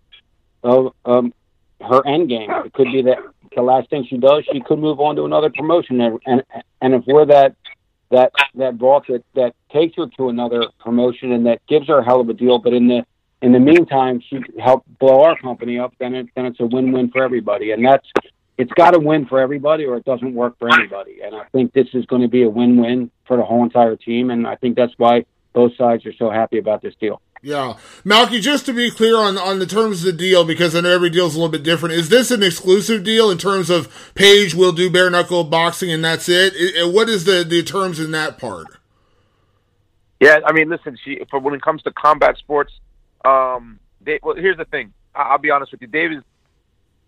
uh, 0.64 0.90
um, 1.06 1.34
her 1.82 2.06
end 2.06 2.30
game. 2.30 2.50
It 2.50 2.74
could 2.74 2.92
be 2.92 3.02
that 3.04 3.18
the 3.56 3.62
last 3.62 3.90
thing 3.90 4.06
she 4.10 4.18
does, 4.18 4.44
she 4.52 4.60
could 4.62 4.80
move 4.80 5.00
on 5.00 5.16
to 5.16 5.26
another 5.26 5.50
promotion, 5.50 6.02
and 6.02 6.20
and, 6.26 6.44
and 6.82 6.94
if 6.94 7.04
we're 7.06 7.26
that 7.26 7.56
that 8.12 8.32
that 8.56 8.76
vault 8.76 9.06
that 9.10 9.24
that 9.36 9.56
takes 9.72 9.96
her 9.98 10.08
to 10.18 10.30
another 10.30 10.68
promotion 10.80 11.32
and 11.32 11.46
that 11.46 11.66
gives 11.68 11.88
her 11.88 12.00
a 12.00 12.06
hell 12.06 12.22
of 12.22 12.30
a 12.30 12.34
deal, 12.34 12.60
but 12.60 12.74
in 12.74 12.88
the 12.88 13.06
in 13.42 13.52
the 13.52 13.60
meantime, 13.60 14.22
she 14.22 14.40
helped 14.58 14.88
blow 15.00 15.22
our 15.24 15.38
company 15.38 15.78
up, 15.78 15.94
then 16.00 16.16
it 16.16 16.28
then 16.36 16.46
it's 16.46 16.60
a 16.60 16.66
win 16.66 16.92
win 16.92 17.10
for 17.12 17.24
everybody, 17.24 17.72
and 17.72 17.86
that's 17.86 18.08
it's 18.58 18.72
got 18.74 18.92
to 18.92 19.00
win 19.00 19.26
for 19.26 19.40
everybody, 19.40 19.86
or 19.86 19.98
it 19.98 20.06
doesn't 20.06 20.34
work 20.34 20.58
for 20.60 20.72
anybody. 20.72 21.22
And 21.24 21.36
I 21.36 21.44
think 21.52 21.74
this 21.74 21.88
is 21.94 22.06
going 22.06 22.22
to 22.22 22.28
be 22.28 22.44
a 22.44 22.50
win 22.50 22.78
win 22.78 23.12
for 23.26 23.36
the 23.36 23.44
whole 23.44 23.64
entire 23.64 23.96
team, 23.96 24.30
and 24.30 24.48
I 24.48 24.56
think 24.56 24.76
that's 24.76 24.94
why 24.98 25.26
both 25.54 25.76
sides 25.78 26.06
are 26.06 26.14
so 26.14 26.30
happy 26.30 26.58
about 26.58 26.82
this 26.82 26.96
deal. 27.00 27.22
Yeah. 27.42 27.76
Malki, 28.06 28.42
just 28.42 28.66
to 28.68 28.74
be 28.74 28.90
clear 28.90 29.18
on, 29.18 29.38
on 29.38 29.60
the 29.60 29.66
terms 29.66 30.00
of 30.00 30.06
the 30.06 30.18
deal, 30.18 30.46
because 30.46 30.76
I 30.76 30.82
know 30.82 30.90
every 30.90 31.10
deal 31.10 31.28
is 31.28 31.36
a 31.36 31.38
little 31.38 31.52
bit 31.52 31.64
different, 31.64 31.96
is 31.96 32.08
this 32.10 32.32
an 32.32 32.42
exclusive 32.42 33.04
deal 33.04 33.30
in 33.30 33.38
terms 33.38 33.70
of 33.70 34.12
Paige 34.16 34.56
will 34.56 34.72
do 34.72 34.90
bare 34.90 35.10
knuckle 35.10 35.44
boxing 35.44 35.92
and 35.92 36.04
that's 36.04 36.30
it? 36.30 36.54
it 36.56 36.94
what 36.94 37.10
is 37.10 37.26
the, 37.26 37.44
the 37.44 37.62
terms 37.62 38.00
in 38.00 38.12
that 38.12 38.38
part? 38.38 38.68
Yeah, 40.22 40.40
I 40.46 40.54
mean, 40.54 40.70
listen, 40.70 40.98
she 41.04 41.20
for 41.30 41.40
when 41.40 41.54
it 41.54 41.62
comes 41.62 41.84
to 41.84 41.92
combat 41.92 42.38
sports, 42.38 42.72
um, 43.26 43.78
they, 44.00 44.20
well, 44.24 44.36
here's 44.38 44.56
the 44.56 44.64
thing. 44.64 44.94
I'll 45.14 45.38
be 45.38 45.52
honest 45.52 45.74
with 45.74 45.82
you, 45.82 45.88
Dave 45.88 46.14
is, 46.14 46.24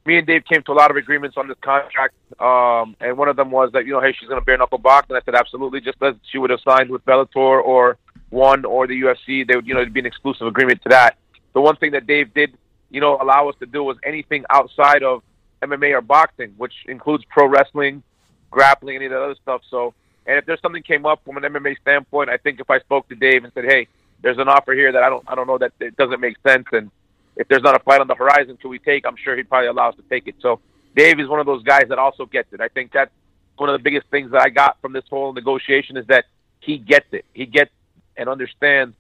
me 0.05 0.17
and 0.17 0.27
Dave 0.27 0.45
came 0.45 0.62
to 0.63 0.71
a 0.71 0.74
lot 0.74 0.91
of 0.91 0.97
agreements 0.97 1.35
on 1.38 1.47
this 1.47 1.57
contract, 1.62 2.13
um, 2.39 2.95
and 3.00 3.17
one 3.17 3.27
of 3.27 3.35
them 3.35 3.50
was 3.51 3.71
that 3.74 3.85
you 3.85 3.93
know, 3.93 4.01
hey, 4.01 4.13
she's 4.17 4.29
going 4.29 4.39
to 4.39 4.45
bare 4.45 4.57
knuckle 4.57 4.77
box, 4.77 5.07
and 5.09 5.17
I 5.17 5.21
said 5.25 5.35
absolutely, 5.35 5.81
just 5.81 6.01
as 6.01 6.15
she 6.31 6.38
would 6.38 6.51
have 6.51 6.59
signed 6.62 6.89
with 6.89 7.03
Bellator 7.05 7.63
or 7.63 7.97
one 8.29 8.65
or 8.65 8.85
the 8.88 9.01
UFC, 9.01 9.47
they 9.47 9.55
would, 9.55 9.65
you 9.65 9.74
know, 9.74 9.81
it'd 9.81 9.93
be 9.93 10.00
an 10.00 10.05
exclusive 10.05 10.47
agreement 10.47 10.81
to 10.83 10.89
that. 10.89 11.17
The 11.53 11.62
one 11.62 11.75
thing 11.77 11.91
that 11.91 12.05
Dave 12.05 12.33
did, 12.33 12.57
you 12.89 13.01
know, 13.01 13.17
allow 13.19 13.50
us 13.50 13.55
to 13.59 13.65
do 13.65 13.83
was 13.83 13.97
anything 14.03 14.43
outside 14.50 15.03
of 15.03 15.24
MMA 15.62 15.93
or 15.93 16.01
boxing, 16.01 16.53
which 16.57 16.74
includes 16.88 17.24
pro 17.29 17.47
wrestling, 17.47 18.03
grappling, 18.51 18.97
any 18.97 19.05
of 19.05 19.12
that 19.12 19.21
other 19.21 19.35
stuff. 19.41 19.62
So, 19.69 19.93
and 20.27 20.38
if 20.38 20.45
there's 20.45 20.62
something 20.62 20.83
came 20.83 21.05
up 21.05 21.21
from 21.25 21.38
an 21.38 21.43
MMA 21.43 21.79
standpoint, 21.79 22.29
I 22.29 22.38
think 22.38 22.59
if 22.59 22.69
I 22.69 22.79
spoke 22.79 23.07
to 23.09 23.15
Dave 23.15 23.43
and 23.43 23.53
said, 23.53 23.65
"Hey, 23.65 23.88
there's 24.21 24.38
an 24.38 24.50
offer 24.50 24.74
here 24.74 24.91
that 24.91 25.03
I 25.03 25.09
don't, 25.09 25.24
I 25.27 25.35
don't 25.35 25.47
know 25.47 25.57
that 25.57 25.71
it 25.79 25.95
doesn't 25.95 26.19
make 26.19 26.38
sense," 26.45 26.67
and 26.71 26.91
if 27.36 27.48
there's 27.48 27.63
not 27.63 27.75
a 27.75 27.84
fight 27.84 28.01
on 28.01 28.08
the 28.08 28.15
horizon, 28.15 28.58
can 28.58 28.70
we 28.70 28.80
take? 28.80 29.06
I'm 29.06 29.18
sure 29.18 29.36
he'd 29.36 29.50
probably 29.50 29.68
allow 29.68 29.89
us 29.89 29.96
to 29.96 30.04
take 30.04 30.27
it. 30.27 30.36
So, 30.42 30.60
Dave 30.96 31.20
is 31.20 31.27
one 31.27 31.39
of 31.39 31.46
those 31.46 31.63
guys 31.63 31.86
that 31.89 32.00
also 32.00 32.25
gets 32.25 32.54
it. 32.54 32.62
I 32.62 32.70
think 32.70 32.92
that's 32.94 33.12
one 33.58 33.70
of 33.70 33.74
the 33.74 33.84
biggest 33.84 34.08
things 34.10 34.32
that 34.32 34.42
I 34.42 34.50
got 34.50 34.80
from 34.82 34.94
this 34.94 35.04
whole 35.10 35.34
negotiation 35.34 35.98
is 35.98 36.06
that 36.08 36.25
he 36.60 36.77
gets 36.77 37.08
it. 37.12 37.25
He 37.34 37.46
gets 37.46 37.72
and 38.18 38.30
understands 38.30 38.96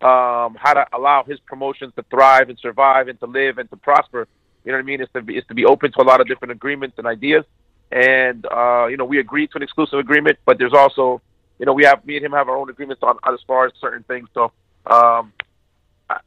um, 0.00 0.56
how 0.60 0.74
to 0.74 0.86
allow 0.92 1.24
his 1.24 1.38
promotions 1.40 1.92
to 1.96 2.04
thrive 2.10 2.48
and 2.48 2.58
survive 2.58 3.08
and 3.08 3.18
to 3.20 3.26
live 3.26 3.58
and 3.58 3.68
to 3.70 3.76
prosper. 3.76 4.26
You 4.64 4.72
know 4.72 4.78
what 4.78 4.82
I 4.82 4.86
mean? 4.86 5.00
Is 5.00 5.08
to 5.14 5.22
be, 5.22 5.36
is 5.36 5.44
to 5.48 5.54
be 5.54 5.64
open 5.64 5.92
to 5.92 6.02
a 6.02 6.04
lot 6.04 6.20
of 6.20 6.28
different 6.28 6.52
agreements 6.52 6.96
and 6.98 7.06
ideas. 7.06 7.44
And 7.90 8.46
uh, 8.46 8.86
you 8.86 8.96
know, 8.96 9.04
we 9.04 9.18
agreed 9.18 9.50
to 9.52 9.56
an 9.56 9.62
exclusive 9.62 9.98
agreement, 9.98 10.38
but 10.44 10.58
there's 10.58 10.72
also, 10.72 11.20
you 11.58 11.66
know, 11.66 11.72
we 11.72 11.84
have 11.84 12.04
me 12.04 12.16
and 12.16 12.24
him 12.24 12.32
have 12.32 12.48
our 12.48 12.56
own 12.56 12.70
agreements 12.70 13.02
on, 13.02 13.18
on 13.22 13.34
as 13.34 13.40
far 13.46 13.66
as 13.66 13.72
certain 13.80 14.02
things. 14.04 14.28
So, 14.32 14.52
um, 14.86 15.32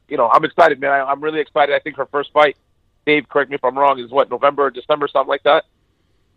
you 0.08 0.16
know, 0.16 0.28
I'm 0.28 0.44
excited, 0.44 0.80
man. 0.80 0.90
I, 0.90 1.00
I'm 1.04 1.20
really 1.20 1.40
excited. 1.40 1.74
I 1.74 1.78
think 1.78 1.96
her 1.96 2.06
first 2.06 2.32
fight, 2.32 2.56
Dave, 3.04 3.28
correct 3.28 3.50
me 3.50 3.56
if 3.56 3.64
I'm 3.64 3.78
wrong, 3.78 3.98
is 3.98 4.10
what 4.10 4.30
November 4.30 4.66
or 4.66 4.70
December, 4.70 5.08
something 5.08 5.28
like 5.28 5.42
that. 5.44 5.64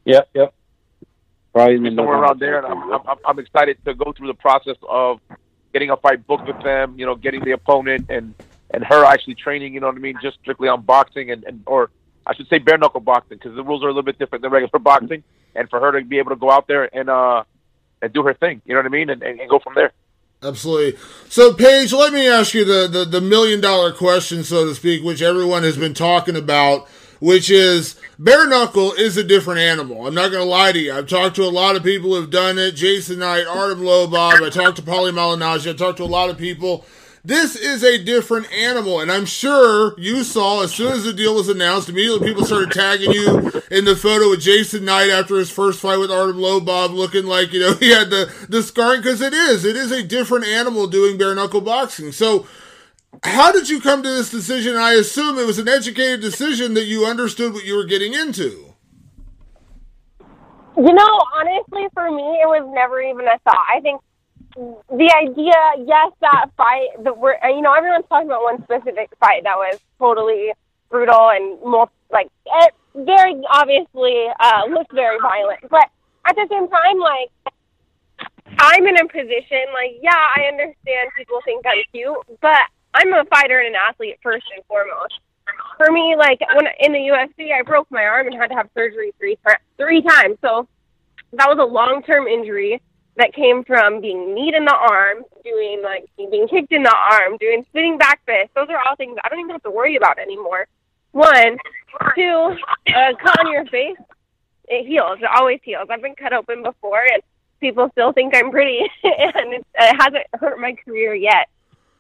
Yep, 0.06 0.30
yep. 0.34 0.54
Probably 1.54 1.78
somewhere 1.96 2.18
around 2.18 2.40
there, 2.40 2.64
and 2.64 2.68
I'm, 2.68 2.94
I'm 2.94 3.18
I'm 3.26 3.40
excited 3.40 3.84
to 3.86 3.94
go 3.96 4.14
through 4.14 4.28
the 4.28 4.36
process 4.36 4.78
of 4.88 5.20
getting 5.74 5.90
a 5.90 5.98
fight 5.98 6.26
booked 6.28 6.48
with 6.48 6.62
them, 6.64 6.98
you 6.98 7.06
know, 7.06 7.16
getting 7.16 7.44
the 7.44 7.52
opponent 7.52 8.06
and 8.10 8.36
and 8.72 8.84
her 8.84 9.04
actually 9.04 9.36
training, 9.36 9.74
you 9.74 9.80
know 9.80 9.88
what 9.88 9.96
I 9.96 10.00
mean, 10.00 10.16
just 10.22 10.38
strictly 10.42 10.68
on 10.68 10.82
boxing 10.84 11.32
and, 11.32 11.44
and 11.46 11.64
or 11.66 11.90
I 12.26 12.36
should 12.36 12.48
say 12.50 12.60
bare 12.60 12.78
knuckle 12.78 13.00
boxing 13.00 13.38
because 13.38 13.56
the 13.56 13.64
rules 13.64 13.84
are 13.84 13.88
a 13.88 13.90
little 13.90 14.04
bit 14.04 14.20
different 14.20 14.44
than 14.44 14.52
regular 14.52 14.80
boxing, 14.80 15.24
and 15.56 15.70
for 15.70 15.80
her 15.80 16.00
to 16.00 16.06
be 16.06 16.20
able 16.20 16.30
to 16.30 16.36
go 16.36 16.52
out 16.52 16.68
there 16.68 16.96
and 16.96 17.10
uh 17.10 17.44
and 18.02 18.14
do 18.14 18.24
her 18.24 18.34
thing, 18.34 18.62
you 18.66 18.74
know 18.74 18.80
what 18.80 18.86
I 18.86 18.90
mean, 18.90 19.10
and, 19.10 19.22
and, 19.24 19.40
and 19.40 19.50
go 19.50 19.60
from 19.60 19.74
there. 19.74 19.92
Absolutely. 20.42 20.98
So, 21.28 21.54
Paige, 21.54 21.92
let 21.92 22.14
me 22.14 22.28
ask 22.28 22.54
you 22.54 22.64
the, 22.64 22.88
the, 22.88 23.04
the 23.04 23.22
million 23.22 23.60
dollar 23.60 23.92
question, 23.92 24.44
so 24.44 24.66
to 24.66 24.74
speak, 24.76 25.04
which 25.04 25.22
everyone 25.22 25.64
has 25.64 25.78
been 25.78 25.94
talking 25.94 26.38
about, 26.38 26.88
which 27.20 27.50
is 27.50 28.00
bare 28.18 28.48
knuckle 28.48 28.94
is 28.94 29.18
a 29.18 29.24
different 29.24 29.60
animal. 29.60 30.08
I'm 30.08 30.14
not 30.14 30.32
going 30.32 30.44
to 30.44 30.50
lie 30.50 30.72
to 30.72 30.80
you. 30.80 30.94
I've 30.94 31.10
talked 31.10 31.36
to 31.36 31.44
a 31.44 31.50
lot 31.52 31.76
of 31.76 31.84
people 31.84 32.16
who've 32.16 32.30
done 32.30 32.58
it. 32.58 32.76
Jason 32.76 33.20
Knight, 33.20 33.46
Artem 33.48 33.82
Lobov. 33.82 34.42
I 34.42 34.50
talked 34.50 34.78
to 34.78 34.82
Paulie 34.82 35.12
Malignaggi. 35.12 35.72
I 35.72 35.76
talked 35.76 35.98
to 35.98 36.04
a 36.04 36.06
lot 36.06 36.30
of 36.30 36.38
people. 36.38 36.86
This 37.30 37.56
is 37.56 37.84
a 37.84 38.04
different 38.04 38.52
animal, 38.52 39.02
and 39.02 39.12
I'm 39.12 39.28
sure 39.28 39.94
you 40.00 40.24
saw 40.24 40.64
as 40.64 40.74
soon 40.74 40.94
as 40.94 41.04
the 41.04 41.14
deal 41.14 41.36
was 41.36 41.48
announced, 41.48 41.88
immediately 41.88 42.28
people 42.28 42.44
started 42.44 42.72
tagging 42.72 43.12
you 43.12 43.52
in 43.70 43.86
the 43.86 43.96
photo 43.96 44.32
with 44.32 44.42
Jason 44.42 44.84
Knight 44.84 45.12
after 45.12 45.38
his 45.38 45.52
first 45.52 45.80
fight 45.80 46.00
with 46.00 46.10
Artem 46.10 46.38
Lobov, 46.38 46.92
looking 46.92 47.28
like 47.28 47.54
you 47.54 47.60
know 47.60 47.74
he 47.80 47.92
had 47.92 48.10
the 48.10 48.34
the 48.50 48.64
scarring 48.64 49.02
because 49.02 49.22
it 49.22 49.36
is 49.36 49.64
it 49.64 49.76
is 49.76 49.92
a 49.92 50.02
different 50.02 50.48
animal 50.48 50.88
doing 50.88 51.20
bare 51.20 51.36
knuckle 51.36 51.62
boxing. 51.62 52.12
So, 52.12 52.48
how 53.22 53.52
did 53.52 53.70
you 53.70 53.80
come 53.80 54.02
to 54.02 54.10
this 54.10 54.32
decision? 54.32 54.76
I 54.76 54.94
assume 54.94 55.38
it 55.38 55.46
was 55.46 55.60
an 55.60 55.68
educated 55.68 56.22
decision 56.22 56.74
that 56.74 56.86
you 56.86 57.06
understood 57.06 57.54
what 57.54 57.64
you 57.64 57.76
were 57.76 57.86
getting 57.86 58.16
into. 58.16 58.74
You 60.76 60.94
know, 60.94 61.20
honestly, 61.38 61.86
for 61.94 62.10
me, 62.10 62.24
it 62.42 62.48
was 62.48 62.68
never 62.74 63.00
even 63.00 63.28
a 63.28 63.38
thought. 63.44 63.68
I 63.72 63.82
think 63.82 64.02
the 64.90 65.10
idea, 65.16 65.56
yes, 65.86 66.12
that 66.20 66.52
fight, 66.58 66.90
the 67.04 67.14
we're, 67.14 67.38
you 67.48 67.62
know, 67.62 67.74
everyone's 67.74 68.06
talking 68.10 68.28
about 68.28 68.44
one 68.44 68.62
specific 68.64 69.10
fight 69.20 69.44
that 69.44 69.56
was 69.56 69.80
totally 69.98 70.52
brutal 70.90 71.30
and 71.30 71.62
more 71.62 71.90
like 72.12 72.28
it 72.46 72.74
very 72.96 73.40
obviously 73.50 74.28
uh, 74.40 74.64
looked 74.70 74.92
very 74.94 75.18
violent, 75.22 75.62
but 75.70 75.88
at 76.26 76.36
the 76.36 76.48
same 76.50 76.68
time, 76.68 77.00
like 77.00 77.32
I'm 78.58 78.86
in 78.86 78.98
a 78.98 79.08
position, 79.08 79.64
like 79.74 79.96
yeah, 80.02 80.20
I 80.36 80.44
understand 80.52 81.10
people 81.16 81.40
think 81.46 81.66
I'm 81.66 81.84
cute, 81.94 82.18
but 82.42 82.62
I'm 82.94 83.14
a 83.14 83.24
fighter 83.26 83.60
and 83.60 83.76
an 83.76 83.76
athlete 83.76 84.20
first 84.22 84.46
and 84.56 84.66
foremost. 84.66 85.20
For 85.78 85.90
me, 85.92 86.16
like 86.18 86.42
when 86.56 86.68
in 86.82 86.92
the 86.92 87.00
UFC, 87.00 87.54
I 87.54 87.62
broke 87.62 87.90
my 87.92 88.04
arm 88.04 88.28
and 88.28 88.36
had 88.36 88.48
to 88.48 88.56
have 88.56 88.70
surgery 88.76 89.14
three 89.18 89.38
three 89.78 90.02
times, 90.02 90.38
so 90.42 90.68
that 91.34 91.48
was 91.48 91.60
a 91.60 91.66
long 91.66 92.04
term 92.04 92.28
injury 92.28 92.82
that 93.20 93.34
came 93.34 93.64
from 93.66 94.00
being 94.02 94.34
kneed 94.34 94.54
in 94.54 94.66
the 94.66 94.74
arm, 94.74 95.24
doing 95.44 95.82
like 95.84 96.10
being 96.18 96.48
kicked 96.48 96.72
in 96.72 96.84
the 96.84 96.96
arm, 96.96 97.38
doing 97.38 97.66
spinning 97.70 97.98
back 97.98 98.22
fists. 98.26 98.52
Those 98.56 98.70
are 98.70 98.80
all 98.80 98.96
things 98.96 99.18
I 99.24 99.30
don't 99.30 99.40
even 99.40 99.52
have 99.52 99.64
to 99.64 99.72
worry 99.72 99.98
about 99.98 100.20
anymore. 100.20 100.68
One, 101.12 101.58
two, 102.16 102.56
a 102.88 103.14
cut 103.22 103.40
on 103.46 103.52
your 103.52 103.66
face, 103.66 103.98
it 104.70 104.88
heals. 104.88 105.20
It 105.20 105.30
always 105.36 105.60
heals. 105.64 105.88
I've 105.90 106.02
been 106.02 106.16
cut 106.16 106.34
open 106.34 106.64
before, 106.64 107.02
and 107.02 107.22
people 107.60 107.90
still 107.92 108.14
think 108.14 108.34
I'm 108.36 108.52
pretty, 108.52 108.80
and 109.04 109.54
it, 109.54 109.66
hasn't 109.76 110.26
hurt 110.34 110.60
my 110.60 110.76
career 110.86 111.14
yet. 111.14 111.50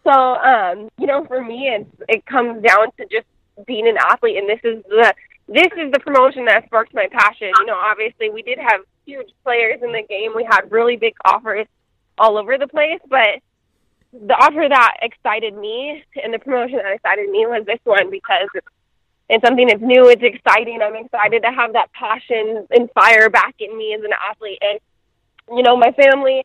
So, 0.06 0.12
um, 0.12 0.90
you 0.98 1.08
know, 1.08 1.26
for 1.26 1.44
me, 1.44 1.68
it 1.68 1.88
it 2.08 2.26
comes 2.26 2.64
down 2.64 2.92
to 2.98 3.06
just 3.12 3.28
being 3.68 3.88
an 3.88 3.98
athlete, 3.98 4.38
and 4.38 4.48
this 4.48 4.62
is 4.64 4.84
the 4.88 5.14
this 5.50 5.68
is 5.78 5.92
the 5.92 6.00
promotion 6.00 6.46
that 6.46 6.66
sparked 6.68 6.94
my 6.94 7.08
passion. 7.12 7.52
You 7.60 7.66
know, 7.66 7.78
obviously, 7.78 8.30
we 8.30 8.42
did 8.42 8.60
have 8.60 8.82
huge 9.10 9.32
players 9.44 9.80
in 9.82 9.92
the 9.92 10.04
game. 10.08 10.32
We 10.36 10.44
had 10.44 10.72
really 10.72 10.96
big 10.96 11.16
offers 11.26 11.66
all 12.18 12.38
over 12.38 12.58
the 12.58 12.68
place, 12.68 13.00
but 13.10 13.42
the 14.14 14.34
offer 14.34 14.66
that 14.68 14.98
excited 15.02 15.56
me 15.56 16.04
and 16.22 16.34
the 16.34 16.40
promotion 16.40 16.78
that 16.78 16.94
excited 16.94 17.30
me 17.30 17.46
was 17.46 17.66
this 17.66 17.80
one 17.84 18.10
because 18.10 18.48
it's, 18.54 18.68
something 19.46 19.68
that's 19.68 19.82
new. 19.82 20.10
It's 20.10 20.24
exciting. 20.24 20.80
I'm 20.82 20.96
excited 20.96 21.44
to 21.44 21.52
have 21.52 21.74
that 21.74 21.94
passion 21.94 22.66
and 22.72 22.90
fire 22.94 23.30
back 23.30 23.56
in 23.60 23.78
me 23.78 23.94
as 23.94 24.02
an 24.04 24.12
athlete. 24.30 24.58
And, 24.62 24.80
you 25.56 25.62
know, 25.62 25.78
my 25.78 25.92
family 25.92 26.44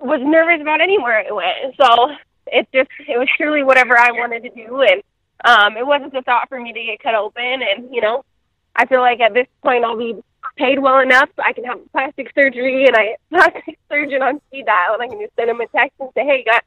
was 0.00 0.20
nervous 0.22 0.60
about 0.60 0.80
anywhere 0.80 1.24
I 1.24 1.32
went. 1.32 1.76
So 1.80 2.10
it 2.48 2.68
just, 2.74 2.90
it 3.08 3.16
was 3.16 3.28
truly 3.36 3.62
whatever 3.62 3.96
I 3.96 4.10
wanted 4.10 4.42
to 4.42 4.50
do. 4.50 4.82
And 4.82 5.02
um, 5.44 5.76
it 5.76 5.86
wasn't 5.86 6.14
a 6.14 6.22
thought 6.22 6.48
for 6.48 6.60
me 6.60 6.72
to 6.72 6.82
get 6.82 7.00
cut 7.00 7.14
open. 7.14 7.62
And, 7.62 7.94
you 7.94 8.00
know, 8.00 8.24
I 8.74 8.86
feel 8.86 9.00
like 9.00 9.20
at 9.20 9.32
this 9.32 9.46
point 9.62 9.84
I'll 9.84 9.96
be 9.96 10.16
paid 10.56 10.78
well 10.78 11.00
enough, 11.00 11.30
I 11.38 11.52
can 11.52 11.64
have 11.64 11.80
plastic 11.92 12.32
surgery, 12.34 12.86
and 12.86 12.96
I 12.96 13.16
plastic 13.30 13.78
surgeon 13.90 14.22
on 14.22 14.40
speed 14.48 14.66
dial, 14.66 14.94
and 14.94 15.02
I 15.02 15.08
can 15.08 15.20
just 15.20 15.34
send 15.36 15.50
him 15.50 15.60
a 15.60 15.66
text 15.68 15.94
and 16.00 16.10
say, 16.14 16.24
"Hey, 16.24 16.44
got 16.44 16.64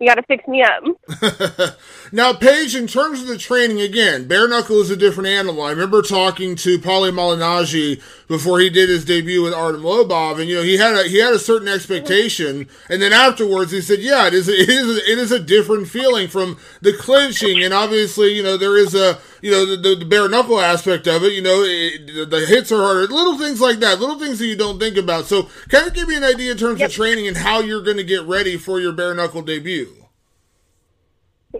you 0.00 0.08
got 0.08 0.16
to 0.16 0.22
fix 0.22 0.46
me 0.46 0.62
up." 0.62 1.76
now, 2.12 2.32
Paige, 2.32 2.74
in 2.74 2.86
terms 2.86 3.20
of 3.20 3.26
the 3.26 3.38
training, 3.38 3.80
again, 3.80 4.26
bare 4.26 4.48
knuckle 4.48 4.80
is 4.80 4.90
a 4.90 4.96
different 4.96 5.28
animal. 5.28 5.62
I 5.62 5.70
remember 5.70 6.02
talking 6.02 6.56
to 6.56 6.78
Paulie 6.78 7.12
Malignaggi 7.12 8.02
before 8.28 8.60
he 8.60 8.70
did 8.70 8.88
his 8.88 9.04
debut 9.04 9.42
with 9.42 9.54
Artem 9.54 9.82
Lobov, 9.82 10.40
and 10.40 10.48
you 10.48 10.56
know 10.56 10.62
he 10.62 10.76
had 10.76 10.94
a 10.94 11.08
he 11.08 11.18
had 11.18 11.32
a 11.32 11.38
certain 11.38 11.68
expectation, 11.68 12.68
and 12.88 13.00
then 13.00 13.12
afterwards 13.12 13.72
he 13.72 13.80
said, 13.80 14.00
"Yeah, 14.00 14.26
it 14.26 14.34
is 14.34 14.48
it 14.48 14.68
is 14.68 14.96
it 15.08 15.18
is 15.18 15.32
a 15.32 15.40
different 15.40 15.88
feeling 15.88 16.28
from 16.28 16.58
the 16.80 16.92
clinching, 16.92 17.62
and 17.62 17.72
obviously, 17.72 18.34
you 18.34 18.42
know, 18.42 18.56
there 18.56 18.76
is 18.76 18.94
a." 18.94 19.18
you 19.44 19.50
know, 19.50 19.66
the, 19.66 19.76
the, 19.76 19.94
the 19.96 20.04
bare 20.06 20.26
knuckle 20.26 20.58
aspect 20.58 21.06
of 21.06 21.22
it, 21.22 21.34
you 21.34 21.42
know, 21.42 21.62
it, 21.66 22.30
the 22.30 22.46
hits 22.46 22.72
are 22.72 22.80
harder, 22.80 23.06
little 23.06 23.36
things 23.36 23.60
like 23.60 23.78
that, 23.80 24.00
little 24.00 24.18
things 24.18 24.38
that 24.38 24.46
you 24.46 24.56
don't 24.56 24.78
think 24.78 24.96
about. 24.96 25.26
So, 25.26 25.50
kind 25.68 25.86
of 25.86 25.92
give 25.92 26.08
me 26.08 26.16
an 26.16 26.24
idea 26.24 26.52
in 26.52 26.56
terms 26.56 26.80
yep. 26.80 26.88
of 26.88 26.94
training 26.94 27.28
and 27.28 27.36
how 27.36 27.60
you're 27.60 27.82
going 27.82 27.98
to 27.98 28.04
get 28.04 28.22
ready 28.22 28.56
for 28.56 28.80
your 28.80 28.94
bare 28.94 29.14
knuckle 29.14 29.42
debut. 29.42 29.93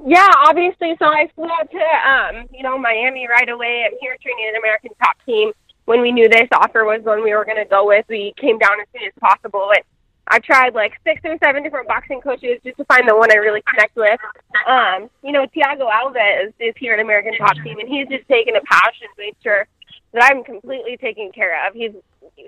Yeah, 0.07 0.29
obviously. 0.47 0.95
So 0.99 1.07
I 1.07 1.31
flew 1.35 1.49
out 1.49 1.71
to, 1.71 1.79
um, 1.79 2.47
you 2.53 2.63
know, 2.63 2.79
Miami 2.79 3.27
right 3.27 3.49
away. 3.49 3.85
I'm 3.87 3.97
here 4.01 4.17
training 4.21 4.51
an 4.51 4.57
American 4.61 4.91
top 5.03 5.17
team. 5.25 5.53
When 5.87 6.03
we 6.03 6.13
knew 6.13 6.29
this 6.29 6.49
offer 6.53 6.85
was 6.85 7.03
one 7.03 7.25
we 7.25 7.35
were 7.35 7.45
going 7.45 7.57
to 7.57 7.69
go 7.69 7.87
with, 7.87 8.05
we 8.09 8.35
came 8.39 8.59
down 8.59 8.81
as 8.81 8.87
soon 8.93 9.07
as 9.07 9.13
possible. 9.19 9.71
And 9.75 9.83
I 10.29 10.39
tried 10.41 10.75
like 10.75 10.93
six 11.05 11.21
or 11.25 11.37
seven 11.43 11.63
different 11.63 11.89
boxing 11.89 12.21
coaches 12.21 12.61
just 12.65 12.77
to 12.77 12.85
find 12.85 13.09
the 13.09 13.17
one 13.17 13.31
I 13.33 13.37
really 13.37 13.63
connect 13.69 13.97
with. 13.97 14.21
Um, 14.67 15.09
you 15.23 15.33
know, 15.33 15.47
Thiago 15.57 15.91
Alves 15.91 16.53
is 16.61 16.75
here 16.79 16.95
at 16.95 17.01
American 17.01 17.37
Top 17.37 17.57
Team, 17.65 17.79
and 17.79 17.89
he's 17.89 18.09
just 18.09 18.29
taken 18.29 18.57
a 18.57 18.61
passion 18.63 19.09
to 19.17 19.23
make 19.23 19.37
sure 19.43 19.67
that 20.13 20.31
I'm 20.31 20.45
completely 20.45 20.97
taken 20.97 21.33
care 21.33 21.67
of. 21.67 21.75
He's 21.75 21.93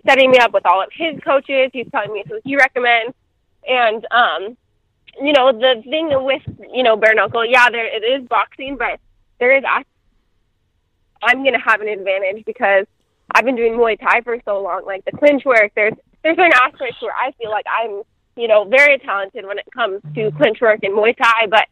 setting 0.06 0.30
me 0.30 0.38
up 0.38 0.52
with 0.52 0.64
all 0.66 0.82
of 0.82 0.88
his 0.92 1.18
coaches. 1.20 1.70
He's 1.72 1.90
telling 1.90 2.12
me 2.12 2.24
who 2.28 2.40
he 2.44 2.56
recommends, 2.56 3.14
and 3.66 4.06
um, 4.10 4.56
you 5.22 5.32
know, 5.32 5.52
the 5.52 5.82
thing 5.82 6.10
with 6.24 6.42
you 6.72 6.82
know 6.82 6.96
bare 6.96 7.14
knuckle, 7.14 7.44
yeah, 7.44 7.70
there 7.70 7.86
it 7.86 8.04
is 8.04 8.26
boxing, 8.28 8.76
but 8.76 9.00
there 9.38 9.56
is. 9.56 9.64
I'm 11.22 11.42
going 11.42 11.54
to 11.54 11.60
have 11.60 11.80
an 11.80 11.88
advantage 11.88 12.44
because 12.44 12.86
I've 13.34 13.44
been 13.44 13.56
doing 13.56 13.72
Muay 13.72 13.98
Thai 13.98 14.20
for 14.22 14.38
so 14.44 14.60
long. 14.60 14.84
Like 14.84 15.04
the 15.04 15.16
clinch 15.16 15.44
work, 15.44 15.72
there's 15.74 15.94
there's 16.22 16.36
certain 16.36 16.52
aspects 16.54 17.00
where 17.00 17.14
I 17.14 17.32
feel 17.32 17.50
like 17.50 17.66
I'm, 17.68 18.02
you 18.36 18.48
know, 18.48 18.64
very 18.64 18.98
talented 18.98 19.46
when 19.46 19.58
it 19.58 19.66
comes 19.72 20.02
to 20.14 20.30
clinch 20.32 20.60
work 20.60 20.80
and 20.82 20.94
Muay 20.94 21.16
Thai, 21.16 21.46
but 21.46 21.66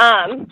um, 0.00 0.48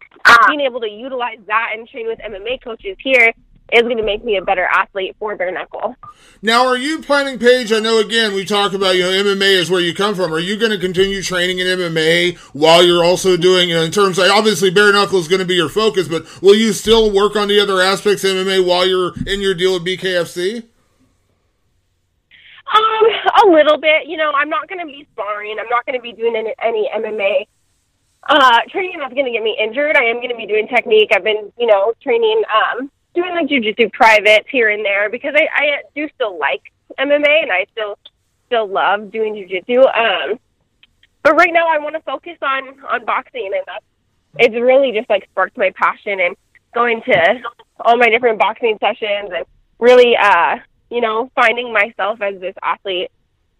being 0.49 0.61
able 0.61 0.81
to 0.81 0.89
utilize 0.89 1.39
that 1.47 1.71
and 1.75 1.89
train 1.89 2.07
with 2.07 2.19
MMA 2.19 2.63
coaches 2.63 2.97
here 3.01 3.33
is 3.73 3.83
going 3.83 3.97
to 3.97 4.03
make 4.03 4.25
me 4.25 4.37
a 4.37 4.43
better 4.43 4.65
athlete 4.65 5.17
for 5.19 5.37
bare 5.37 5.53
knuckle. 5.53 5.95
Now, 6.43 6.67
are 6.67 6.77
you 6.77 7.03
planning, 7.03 7.39
Paige? 7.39 7.73
I 7.73 7.81
know 7.81 7.99
again 7.99 8.35
we 8.35 8.45
talk 8.45 8.73
about 8.73 8.97
you 8.97 9.03
know 9.03 9.11
MMA 9.11 9.57
is 9.57 9.71
where 9.71 9.81
you 9.81 9.95
come 9.95 10.15
from. 10.15 10.33
Are 10.33 10.39
you 10.39 10.57
going 10.57 10.73
to 10.73 10.79
continue 10.79 11.23
training 11.23 11.59
in 11.59 11.67
MMA 11.67 12.37
while 12.53 12.85
you're 12.85 13.05
also 13.05 13.37
doing 13.37 13.69
you 13.69 13.75
know 13.75 13.83
in 13.83 13.91
terms 13.91 14.19
of 14.19 14.27
obviously 14.31 14.71
bare 14.71 14.93
knuckle 14.93 15.19
is 15.19 15.29
going 15.29 15.41
to 15.41 15.47
be 15.47 15.55
your 15.55 15.69
focus, 15.69 16.09
but 16.09 16.27
will 16.43 16.55
you 16.55 16.73
still 16.73 17.11
work 17.13 17.37
on 17.37 17.49
the 17.49 17.61
other 17.61 17.81
aspects 17.81 18.25
of 18.25 18.31
MMA 18.31 18.67
while 18.67 18.87
you're 18.87 19.13
in 19.27 19.41
your 19.41 19.55
deal 19.55 19.75
with 19.75 19.85
BKFC? 19.85 20.65
Um, 22.75 23.07
a 23.45 23.51
little 23.51 23.79
bit. 23.79 24.07
You 24.07 24.17
know, 24.19 24.31
I'm 24.35 24.51
not 24.51 24.69
going 24.69 24.81
to 24.81 24.87
be 24.87 25.07
sparring. 25.13 25.57
I'm 25.59 25.69
not 25.69 25.87
going 25.87 25.99
to 25.99 26.03
be 26.03 26.13
doing 26.13 26.37
any, 26.37 26.55
any 26.63 26.91
MMA 26.95 27.47
uh, 28.29 28.61
training 28.71 28.99
that's 28.99 29.15
going 29.15 29.25
to 29.25 29.33
get 29.33 29.43
me 29.43 29.57
injured. 29.59 29.97
I 29.97 30.05
am 30.05 30.17
going 30.17 30.29
to 30.29 30.37
be 30.37 30.47
doing 30.47 30.69
technique. 30.69 31.11
I've 31.15 31.25
been, 31.25 31.53
you 31.59 31.67
know, 31.67 31.93
training, 32.03 32.43
um, 32.53 32.91
doing 33.23 33.35
like 33.35 33.49
jujitsu 33.49 33.93
privates 33.93 34.49
here 34.51 34.69
and 34.69 34.85
there 34.85 35.11
because 35.11 35.35
I, 35.35 35.49
I 35.55 35.83
do 35.95 36.09
still 36.15 36.39
like 36.39 36.63
MMA 36.99 37.43
and 37.43 37.53
I 37.53 37.67
still 37.73 37.99
still 38.47 38.67
love 38.67 39.11
doing 39.11 39.35
jujitsu. 39.35 39.79
Um, 39.97 40.39
but 41.23 41.35
right 41.37 41.53
now 41.53 41.67
I 41.69 41.79
want 41.79 41.95
to 41.95 42.03
focus 42.03 42.39
on 42.43 42.81
on 42.85 43.05
boxing 43.05 43.51
and 43.55 43.63
that's 43.67 43.85
it's 44.39 44.55
really 44.55 44.93
just 44.93 45.09
like 45.11 45.29
sparked 45.31 45.57
my 45.57 45.71
passion 45.75 46.21
and 46.21 46.37
going 46.75 47.03
to 47.03 47.43
all 47.81 47.97
my 47.97 48.09
different 48.09 48.39
boxing 48.39 48.77
sessions 48.81 49.31
and 49.35 49.45
really 49.79 50.17
uh 50.17 50.57
you 50.91 51.01
know, 51.01 51.31
finding 51.35 51.73
myself 51.73 52.21
as 52.21 52.41
this 52.41 52.55
athlete 52.63 53.11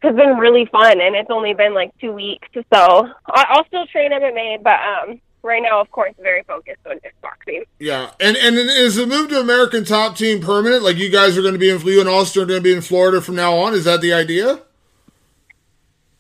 has 0.01 0.15
been 0.15 0.39
really 0.39 0.67
fun, 0.67 1.01
and 1.01 1.17
it's 1.17 1.31
only 1.31 1.55
been 1.55 1.75
like 1.75 1.97
two 1.99 2.13
weeks. 2.13 2.49
So 2.55 3.09
I'll 3.27 3.67
still 3.67 3.87
train 3.87 4.13
MMA, 4.13 4.63
but 4.63 4.79
um, 4.81 5.21
right 5.43 5.63
now, 5.63 5.81
of 5.81 5.91
course, 5.91 6.13
very 6.21 6.43
focused 6.45 6.87
on 6.87 7.01
just 7.03 7.21
boxing. 7.21 7.65
Yeah, 7.79 8.11
and 8.21 8.37
and 8.37 8.57
is 8.57 8.97
the 8.97 9.07
move 9.07 9.31
to 9.31 9.41
American 9.41 9.85
Top 9.85 10.17
Team 10.17 10.41
permanent? 10.41 10.83
Like 10.83 10.97
you 10.97 11.11
guys 11.11 11.37
are 11.39 11.43
going 11.43 11.55
to 11.55 11.59
be 11.59 11.71
in, 11.71 11.81
you 11.81 12.01
and 12.01 12.09
Austin 12.09 12.43
are 12.43 12.47
going 12.47 12.61
to 12.61 12.65
be 12.65 12.73
in 12.73 12.83
Florida 12.83 13.21
from 13.21 13.35
now 13.35 13.57
on. 13.57 13.75
Is 13.75 13.85
that 13.85 14.01
the 14.01 14.13
idea? 14.13 14.61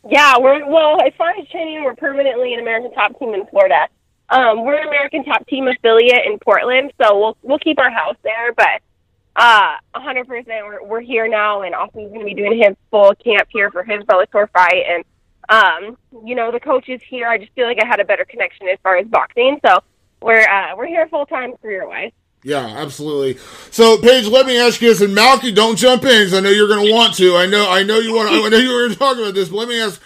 Yeah, 0.09 0.39
we're 0.39 0.67
well. 0.67 1.01
As 1.01 1.13
far 1.19 1.31
as 1.31 1.47
training, 1.49 1.85
we're 1.85 1.97
permanently 1.97 2.55
an 2.55 2.61
American 2.61 2.93
Top 2.93 3.19
Team 3.19 3.35
in 3.35 3.47
Florida. 3.47 3.89
Um, 4.31 4.65
we're 4.65 4.81
an 4.81 4.87
American 4.87 5.25
Top 5.25 5.47
Team 5.47 5.69
affiliate 5.69 6.27
in 6.27 6.39
Portland, 6.39 6.93
so 7.01 7.19
we'll 7.19 7.37
we'll 7.43 7.59
keep 7.59 7.79
our 7.79 7.91
house 7.91 8.17
there. 8.23 8.53
But 8.53 8.83
uh, 9.37 9.77
100%, 9.95 10.27
we're 10.47 10.85
we're 10.85 11.01
here 11.01 11.29
now, 11.29 11.63
and 11.63 11.75
Austin's 11.75 12.09
going 12.09 12.21
to 12.21 12.27
be 12.27 12.35
doing 12.35 12.57
his 12.57 12.77
full 12.91 13.15
camp 13.17 13.49
here 13.51 13.71
for 13.71 13.83
his 13.83 14.03
Bellator 14.05 14.51
fight, 14.51 14.85
and 14.89 15.05
um, 15.49 15.97
you 16.25 16.35
know 16.35 16.51
the 16.51 16.61
coach 16.61 16.89
is 16.89 17.01
here. 17.03 17.27
I 17.29 17.39
just 17.39 17.53
feel 17.53 17.67
like 17.67 17.79
I 17.83 17.87
had 17.87 18.01
a 18.01 18.05
better 18.05 18.25
connection 18.25 18.69
as 18.69 18.79
far 18.83 18.97
as 18.97 19.07
boxing, 19.07 19.59
so 19.65 19.81
we're 20.21 20.49
uh, 20.49 20.77
we're 20.77 20.87
here 20.87 21.07
full 21.09 21.27
time 21.27 21.57
career 21.57 21.87
wise. 21.87 22.13
Yeah, 22.45 22.67
absolutely. 22.67 23.41
So, 23.73 24.01
Paige, 24.01 24.29
let 24.29 24.47
me 24.47 24.59
ask 24.61 24.81
you 24.81 24.89
this, 24.89 25.01
and 25.01 25.17
Malki, 25.17 25.53
don't 25.53 25.77
jump 25.77 26.05
in 26.05 26.21
because 26.21 26.35
I 26.35 26.41
know 26.41 26.51
you're 26.51 26.69
going 26.69 26.87
to 26.87 26.93
want 26.93 27.15
to. 27.17 27.35
I 27.37 27.47
know, 27.47 27.69
I 27.69 27.83
know 27.83 27.99
you 27.99 28.15
want. 28.15 28.31
To, 28.31 28.45
I 28.45 28.49
know 28.49 28.59
you 28.59 28.73
were 28.73 28.95
talking 28.95 29.23
about 29.23 29.35
this, 29.35 29.49
but 29.49 29.57
let 29.57 29.69
me 29.69 29.81
ask. 29.81 30.01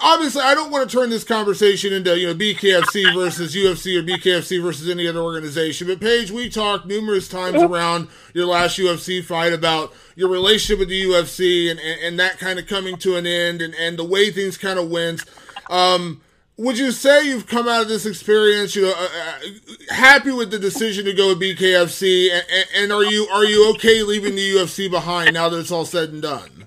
Obviously, 0.00 0.42
I 0.42 0.54
don't 0.56 0.72
want 0.72 0.90
to 0.90 0.96
turn 0.96 1.10
this 1.10 1.22
conversation 1.22 1.92
into 1.92 2.18
you 2.18 2.26
know 2.26 2.34
BKFC 2.34 3.14
versus 3.18 3.54
UFC 3.54 3.96
or 3.96 4.02
BKFC 4.02 4.60
versus 4.60 4.88
any 4.88 5.06
other 5.06 5.20
organization. 5.20 5.86
But 5.86 6.00
Paige, 6.00 6.32
we 6.32 6.48
talked 6.48 6.86
numerous 6.86 7.28
times 7.28 7.62
around 7.62 8.08
your 8.34 8.46
last 8.46 8.76
UFC 8.78 9.24
fight 9.24 9.52
about 9.52 9.92
your 10.16 10.28
relationship 10.28 10.80
with 10.80 10.88
the 10.88 11.04
UFC 11.04 11.70
and, 11.70 11.78
and, 11.78 12.00
and 12.00 12.20
that 12.20 12.38
kind 12.38 12.58
of 12.58 12.66
coming 12.66 12.96
to 12.98 13.16
an 13.16 13.26
end 13.26 13.62
and, 13.62 13.74
and 13.76 13.98
the 13.98 14.04
way 14.04 14.30
things 14.30 14.58
kind 14.58 14.80
of 14.80 14.90
went. 14.90 15.22
Um, 15.70 16.20
would 16.56 16.76
you 16.76 16.90
say 16.90 17.26
you've 17.26 17.46
come 17.46 17.66
out 17.66 17.82
of 17.82 17.88
this 17.88 18.04
experience, 18.04 18.76
you 18.76 18.82
know, 18.82 18.94
uh, 18.96 19.08
uh, 19.08 19.94
happy 19.94 20.32
with 20.32 20.50
the 20.50 20.58
decision 20.58 21.04
to 21.06 21.12
go 21.12 21.28
with 21.28 21.40
BKFC, 21.40 22.30
and, 22.30 22.66
and, 22.76 22.92
are 22.92 23.04
you 23.04 23.26
are 23.32 23.44
you 23.44 23.70
okay 23.70 24.02
leaving 24.02 24.34
the 24.34 24.56
UFC 24.56 24.90
behind 24.90 25.34
now 25.34 25.48
that 25.48 25.58
it's 25.58 25.70
all 25.70 25.84
said 25.84 26.10
and 26.10 26.20
done? 26.20 26.61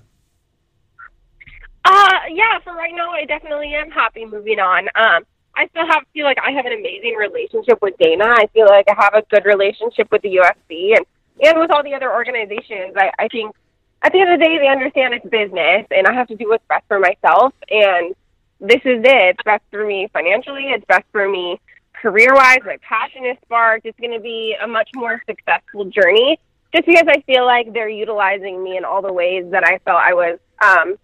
Uh, 1.86 2.18
yeah, 2.32 2.58
for 2.64 2.74
right 2.74 2.92
now, 2.94 3.10
I 3.10 3.24
definitely 3.24 3.72
am 3.74 3.90
happy 3.90 4.24
moving 4.26 4.58
on. 4.58 4.88
Um, 4.94 5.24
I 5.54 5.68
still 5.68 5.86
have 5.86 6.02
feel 6.12 6.24
like 6.26 6.38
I 6.44 6.50
have 6.50 6.66
an 6.66 6.72
amazing 6.72 7.14
relationship 7.14 7.78
with 7.80 7.96
Dana. 7.98 8.26
I 8.26 8.46
feel 8.52 8.66
like 8.66 8.86
I 8.88 8.94
have 8.98 9.14
a 9.14 9.22
good 9.30 9.44
relationship 9.44 10.08
with 10.10 10.22
the 10.22 10.36
UFC 10.36 10.96
and 10.96 11.06
and 11.42 11.60
with 11.60 11.70
all 11.70 11.84
the 11.84 11.94
other 11.94 12.12
organizations. 12.12 12.94
I, 12.96 13.12
I 13.18 13.28
think 13.28 13.54
at 14.02 14.12
the 14.12 14.20
end 14.20 14.32
of 14.32 14.40
the 14.40 14.44
day, 14.44 14.58
they 14.58 14.68
understand 14.68 15.14
it's 15.14 15.24
business, 15.26 15.86
and 15.90 16.06
I 16.06 16.12
have 16.12 16.28
to 16.28 16.36
do 16.36 16.48
what's 16.48 16.64
best 16.68 16.84
for 16.88 16.98
myself 16.98 17.54
and 17.70 18.14
this 18.60 18.80
is 18.84 19.00
it. 19.04 19.36
It's 19.36 19.42
best 19.44 19.62
for 19.70 19.86
me 19.86 20.08
financially. 20.12 20.64
It's 20.70 20.84
best 20.86 21.04
for 21.12 21.28
me 21.28 21.60
career 22.00 22.34
wise. 22.34 22.58
My 22.64 22.78
passion 22.86 23.24
is 23.26 23.36
sparked. 23.44 23.86
It's 23.86 23.98
going 24.00 24.12
to 24.12 24.20
be 24.20 24.56
a 24.62 24.66
much 24.66 24.88
more 24.94 25.22
successful 25.26 25.84
journey 25.84 26.38
just 26.74 26.86
because 26.86 27.04
I 27.08 27.20
feel 27.22 27.44
like 27.44 27.72
they're 27.72 27.88
utilizing 27.88 28.62
me 28.62 28.76
in 28.76 28.84
all 28.84 29.02
the 29.02 29.12
ways 29.12 29.44
that 29.50 29.64
I 29.64 29.78
felt 29.84 29.98
I 29.98 30.14
was, 30.14 30.38
um, 30.62 30.96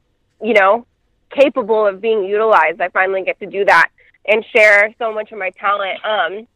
you 0.42 0.54
know, 0.54 0.86
capable 1.30 1.86
of 1.86 2.00
being 2.00 2.24
utilized. 2.24 2.80
I 2.80 2.88
finally 2.88 3.22
get 3.22 3.38
to 3.40 3.46
do 3.46 3.64
that 3.64 3.90
and 4.26 4.44
share 4.54 4.94
so 4.98 5.12
much 5.12 5.32
of 5.32 5.38
my 5.38 5.50
talent. 5.50 6.04
Um, 6.04 6.46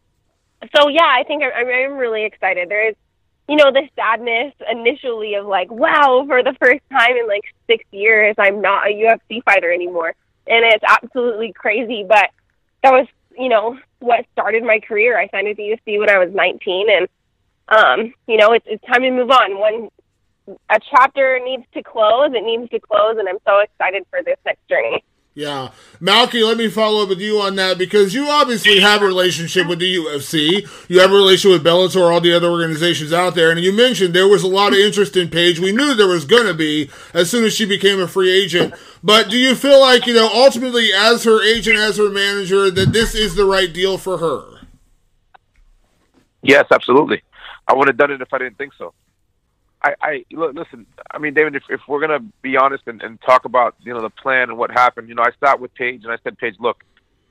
so 0.75 0.89
yeah, 0.89 1.07
I 1.07 1.25
think 1.27 1.43
I, 1.43 1.51
I'm 1.53 1.97
really 1.97 2.25
excited. 2.25 2.69
There 2.69 2.89
is, 2.89 2.97
you 3.49 3.57
know, 3.57 3.71
the 3.71 3.89
sadness 3.95 4.55
initially 4.71 5.35
of 5.35 5.47
like, 5.47 5.71
wow, 5.71 6.25
for 6.27 6.43
the 6.43 6.55
first 6.61 6.83
time 6.91 7.17
in 7.17 7.27
like 7.29 7.45
six 7.67 7.85
years, 7.93 8.35
I'm 8.39 8.61
not 8.61 8.87
a 8.87 8.91
UFC 8.91 9.43
fighter 9.45 9.73
anymore 9.73 10.15
and 10.47 10.65
it's 10.65 10.85
absolutely 10.89 11.53
crazy. 11.53 12.05
But 12.07 12.31
that 12.83 12.93
was, 12.93 13.07
you 13.37 13.49
know, 13.49 13.79
what 13.99 14.27
started 14.33 14.63
my 14.65 14.81
career. 14.81 15.19
I 15.19 15.29
signed 15.29 15.49
with 15.49 15.57
the 15.57 15.77
UFC 15.77 15.99
when 15.99 16.11
I 16.11 16.19
was 16.19 16.33
19, 16.33 16.87
and 16.91 17.09
um, 17.69 18.15
you 18.27 18.37
know, 18.37 18.53
it's 18.53 18.67
it's 18.69 18.85
time 18.85 19.03
to 19.03 19.11
move 19.11 19.31
on. 19.31 19.59
One 19.59 19.89
a 20.49 20.81
chapter 20.91 21.41
needs 21.45 21.65
to 21.75 21.83
close. 21.83 22.31
It 22.35 22.45
needs 22.45 22.71
to 22.71 22.81
close, 22.81 23.17
and 23.19 23.29
I'm 23.29 23.39
so 23.47 23.61
excited 23.61 24.05
for 24.11 24.23
this 24.23 24.37
next 24.45 24.67
journey. 24.69 25.03
Yeah. 25.37 25.73
Malki, 26.01 26.43
let 26.47 26.57
me 26.57 26.71
follow 26.71 27.03
up 27.03 27.11
with 27.11 27.21
you 27.21 27.39
on 27.43 27.57
that 27.57 27.77
because 27.77 28.15
you 28.15 28.27
obviously 28.27 28.81
have 28.81 29.03
a 29.03 29.07
relationship 29.07 29.67
with 29.67 29.81
the 29.81 29.97
UFC. 29.97 30.67
You 30.89 31.01
have 31.01 31.13
a 31.13 31.15
relationship 31.15 31.63
with 31.63 31.73
Bellator, 31.73 32.11
all 32.11 32.23
the 32.23 32.33
other 32.33 32.49
organizations 32.49 33.13
out 33.13 33.35
there. 33.35 33.51
And 33.51 33.61
you 33.61 33.71
mentioned 33.71 34.15
there 34.15 34.27
was 34.27 34.43
a 34.43 34.49
lot 34.49 34.73
of 34.73 34.79
interest 34.79 35.15
in 35.15 35.29
Paige. 35.29 35.61
We 35.61 35.73
knew 35.73 35.93
there 35.93 36.09
was 36.09 36.25
going 36.25 36.47
to 36.47 36.55
be 36.55 36.91
as 37.13 37.31
soon 37.31 37.45
as 37.45 37.55
she 37.55 37.67
became 37.67 38.01
a 38.01 38.09
free 38.09 38.31
agent. 38.31 38.73
But 39.03 39.29
do 39.29 39.37
you 39.37 39.55
feel 39.55 39.79
like, 39.79 40.07
you 40.07 40.15
know, 40.15 40.31
ultimately 40.33 40.89
as 40.95 41.25
her 41.25 41.45
agent, 41.45 41.77
as 41.77 41.99
her 41.99 42.09
manager, 42.09 42.71
that 42.71 42.95
this 42.95 43.15
is 43.15 43.35
the 43.35 43.45
right 43.45 43.71
deal 43.71 43.99
for 43.99 44.17
her? 44.17 44.61
Yes, 46.41 46.65
absolutely. 46.71 47.23
I 47.69 47.75
would 47.75 47.89
have 47.89 47.99
done 47.99 48.11
it 48.11 48.23
if 48.23 48.33
I 48.33 48.39
didn't 48.39 48.57
think 48.57 48.73
so. 48.79 48.95
I, 49.87 49.95
I 50.03 50.25
look, 50.33 50.55
listen. 50.55 50.87
I 51.11 51.19
mean, 51.19 51.35
David, 51.35 51.55
if, 51.55 51.63
if 51.69 51.81
we're 51.87 52.01
gonna 52.01 52.21
be 52.43 52.57
honest 52.57 52.85
and, 52.87 53.01
and 53.03 53.21
talk 53.23 53.45
about 53.45 53.77
you 53.83 53.95
know 53.95 54.01
the 54.01 54.11
plan 54.11 54.49
and 54.49 54.59
what 54.59 54.71
happened, 54.71 55.09
you 55.09 55.15
know, 55.15 55.23
I 55.23 55.31
sat 55.45 55.61
with 55.61 55.75
Paige 55.75 56.03
and 56.05 56.13
I 56.13 56.19
said, 56.25 56.39
Paige, 56.39 56.57
look, 56.59 56.83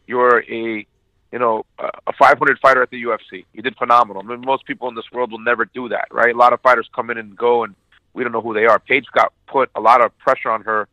you're 0.08 0.44
a 0.44 0.86
you 1.32 1.40
know 1.40 1.66
a 1.80 2.14
500 2.14 2.60
fighter 2.60 2.82
at 2.82 2.92
the 2.92 3.04
UFC. 3.04 3.46
You 3.54 3.62
did 3.62 3.76
phenomenal. 3.76 4.22
I 4.24 4.26
mean, 4.26 4.42
most 4.42 4.66
people 4.66 4.88
in 4.88 4.96
this 4.96 5.12
world 5.12 5.32
will 5.32 5.40
never 5.40 5.66
do 5.66 5.90
that, 5.90 6.08
right? 6.12 6.34
A 6.34 6.38
lot 6.38 6.54
of 6.54 6.62
fighters 6.62 6.90
come 6.96 7.10
in 7.10 7.18
and 7.18 7.36
go, 7.36 7.64
and 7.64 7.76
we 8.14 8.24
don't 8.24 8.32
know 8.32 8.42
who 8.42 8.54
they 8.54 8.66
are. 8.66 8.80
Paige 8.80 9.06
got 9.14 9.34
put 9.48 9.70
a 9.76 9.82
lot 9.82 10.02
of 10.02 10.18
pressure 10.20 10.50
on 10.50 10.62
her 10.64 10.88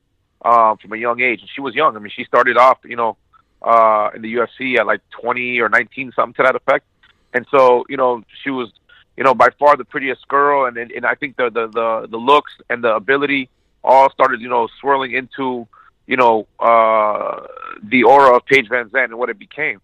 um, 0.45 0.79
from 0.79 0.93
a 0.93 0.97
young 0.97 1.21
age, 1.21 1.41
and 1.41 1.51
she 1.55 1.61
was 1.61 1.75
young. 1.75 1.97
I 1.97 2.01
mean, 2.01 2.13
she 2.15 2.25
started 2.25 2.57
off, 2.57 2.79
you 2.85 2.97
know, 2.97 3.17
uh, 3.63 4.11
in 4.15 4.23
the 4.23 4.35
UFC 4.35 4.79
at 4.79 4.87
like 4.87 5.01
20 5.21 5.61
or 5.61 5.69
19, 5.69 6.13
something 6.17 6.35
to 6.35 6.43
that 6.43 6.57
effect. 6.57 6.85
And 7.35 7.47
so, 7.51 7.85
you 7.89 7.97
know, 7.97 8.25
she 8.43 8.51
was 8.51 8.71
you 9.17 9.25
know, 9.25 9.35
by 9.35 9.49
far 9.59 9.77
the 9.77 9.85
prettiest 9.85 10.27
girl, 10.29 10.67
and 10.67 10.77
and, 10.77 10.91
and 10.93 11.07
I 11.07 11.15
think 11.15 11.37
the, 11.37 11.51
the 11.51 11.67
the 11.69 12.09
the 12.11 12.17
looks 12.17 12.53
and 12.71 12.83
the 12.83 12.95
ability 12.95 13.49
all 13.85 14.11
started, 14.11 14.41
you 14.41 14.49
know, 14.49 14.69
swirling 14.81 15.13
into, 15.13 15.67
you 16.07 16.17
know, 16.17 16.47
uh, 16.59 17.47
the 17.83 18.05
aura 18.05 18.37
of 18.37 18.47
Paige 18.47 18.69
VanZant 18.69 19.05
and 19.05 19.19
what 19.19 19.29
it 19.29 19.39
became. 19.39 19.81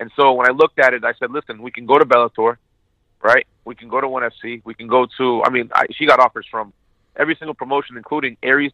And 0.00 0.10
so 0.16 0.32
when 0.32 0.48
I 0.48 0.52
looked 0.52 0.78
at 0.78 0.94
it, 0.94 1.04
I 1.04 1.14
said, 1.14 1.30
listen, 1.30 1.62
we 1.62 1.70
can 1.70 1.86
go 1.86 1.98
to 1.98 2.04
Bellator, 2.04 2.56
right? 3.22 3.46
We 3.64 3.74
can 3.74 3.88
go 3.88 4.00
to 4.00 4.08
ONE 4.08 4.22
FC. 4.22 4.62
We 4.64 4.74
can 4.74 4.88
go 4.88 5.06
to, 5.18 5.42
I 5.42 5.50
mean, 5.50 5.70
I, 5.74 5.86
she 5.92 6.06
got 6.06 6.20
offers 6.20 6.46
from 6.50 6.72
every 7.16 7.36
single 7.36 7.54
promotion, 7.54 7.96
including 7.96 8.36
Aries 8.42 8.72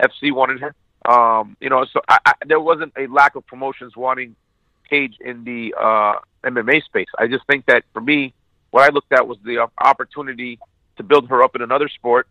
FC 0.00 0.32
wanted 0.32 0.60
her. 0.60 0.74
Um, 1.04 1.56
you 1.60 1.68
know, 1.68 1.84
so 1.92 2.00
I, 2.08 2.18
I, 2.24 2.32
there 2.46 2.60
wasn't 2.60 2.92
a 2.96 3.06
lack 3.06 3.36
of 3.36 3.46
promotions 3.46 3.94
wanting 3.94 4.34
Paige 4.88 5.16
in 5.20 5.44
the 5.44 5.74
uh, 5.78 6.14
MMA 6.44 6.82
space. 6.84 7.08
I 7.18 7.28
just 7.28 7.46
think 7.46 7.66
that 7.66 7.84
for 7.92 8.00
me, 8.00 8.34
what 8.74 8.82
I 8.82 8.92
looked 8.92 9.12
at 9.12 9.28
was 9.28 9.38
the 9.44 9.68
opportunity 9.78 10.58
to 10.96 11.04
build 11.04 11.28
her 11.28 11.44
up 11.44 11.54
in 11.54 11.62
another 11.62 11.88
sport 11.88 12.26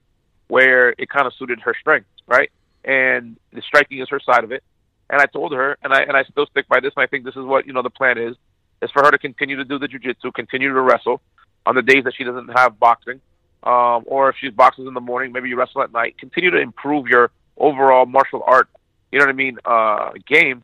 where 0.49 0.89
it 0.97 1.07
kind 1.07 1.25
of 1.25 1.31
suited 1.39 1.61
her 1.61 1.73
strengths, 1.79 2.09
right? 2.27 2.51
And 2.83 3.37
the 3.53 3.61
striking 3.61 3.99
is 3.99 4.09
her 4.09 4.19
side 4.19 4.43
of 4.43 4.51
it. 4.51 4.61
And 5.09 5.21
I 5.21 5.25
told 5.25 5.53
her, 5.53 5.77
and 5.81 5.93
I 5.93 6.01
and 6.01 6.17
I 6.17 6.23
still 6.23 6.45
stick 6.47 6.67
by 6.67 6.81
this. 6.81 6.91
And 6.97 7.03
I 7.03 7.07
think 7.07 7.23
this 7.23 7.37
is 7.37 7.45
what 7.45 7.65
you 7.65 7.71
know 7.71 7.81
the 7.81 7.89
plan 7.89 8.17
is: 8.17 8.35
is 8.81 8.91
for 8.91 9.05
her 9.05 9.11
to 9.11 9.17
continue 9.17 9.55
to 9.55 9.63
do 9.63 9.79
the 9.79 9.87
jujitsu, 9.87 10.33
continue 10.33 10.67
to 10.67 10.81
wrestle 10.81 11.21
on 11.65 11.75
the 11.75 11.81
days 11.81 12.03
that 12.03 12.13
she 12.13 12.25
doesn't 12.25 12.49
have 12.49 12.77
boxing, 12.77 13.21
um, 13.63 14.03
or 14.05 14.27
if 14.29 14.35
she's 14.41 14.51
boxes 14.51 14.85
in 14.85 14.93
the 14.93 14.99
morning, 14.99 15.31
maybe 15.31 15.47
you 15.47 15.55
wrestle 15.55 15.81
at 15.81 15.93
night. 15.93 16.17
Continue 16.17 16.51
to 16.51 16.59
improve 16.59 17.07
your 17.07 17.31
overall 17.55 18.05
martial 18.05 18.43
art. 18.45 18.67
You 19.13 19.19
know 19.19 19.27
what 19.27 19.31
I 19.31 19.35
mean? 19.35 19.59
Uh, 19.63 20.11
game 20.27 20.61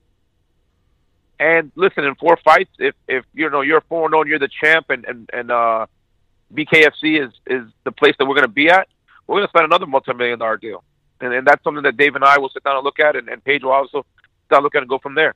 and 1.39 1.71
listen, 1.75 2.03
in 2.03 2.15
four 2.15 2.37
fights, 2.43 2.71
if 2.79 2.95
if 3.07 3.23
you 3.33 3.49
know 3.49 3.61
you're 3.61 3.81
four 3.81 4.09
four 4.09 4.09
zero, 4.09 4.23
you're 4.25 4.39
the 4.39 4.49
champ, 4.61 4.89
and 4.89 5.05
and 5.05 5.29
and 5.31 5.51
uh, 5.51 5.85
BKFC 6.53 7.25
is 7.25 7.31
is 7.47 7.67
the 7.85 7.91
place 7.91 8.15
that 8.19 8.25
we're 8.25 8.35
going 8.35 8.43
to 8.43 8.49
be 8.49 8.69
at. 8.69 8.87
We're 9.25 9.37
going 9.37 9.47
to 9.47 9.49
spend 9.49 9.65
another 9.65 9.85
multi 9.85 10.13
million 10.13 10.39
dollar 10.39 10.57
deal, 10.57 10.83
and 11.21 11.33
and 11.33 11.47
that's 11.47 11.63
something 11.63 11.83
that 11.83 11.95
Dave 11.95 12.15
and 12.15 12.25
I 12.25 12.37
will 12.39 12.49
sit 12.49 12.63
down 12.63 12.75
and 12.75 12.83
look 12.83 12.99
at, 12.99 13.15
and, 13.15 13.29
and 13.29 13.43
Paige 13.43 13.63
will 13.63 13.71
also 13.71 14.05
sit 14.25 14.49
down 14.53 14.63
look 14.63 14.75
at 14.75 14.81
and 14.81 14.89
go 14.89 14.97
from 14.97 15.15
there. 15.15 15.33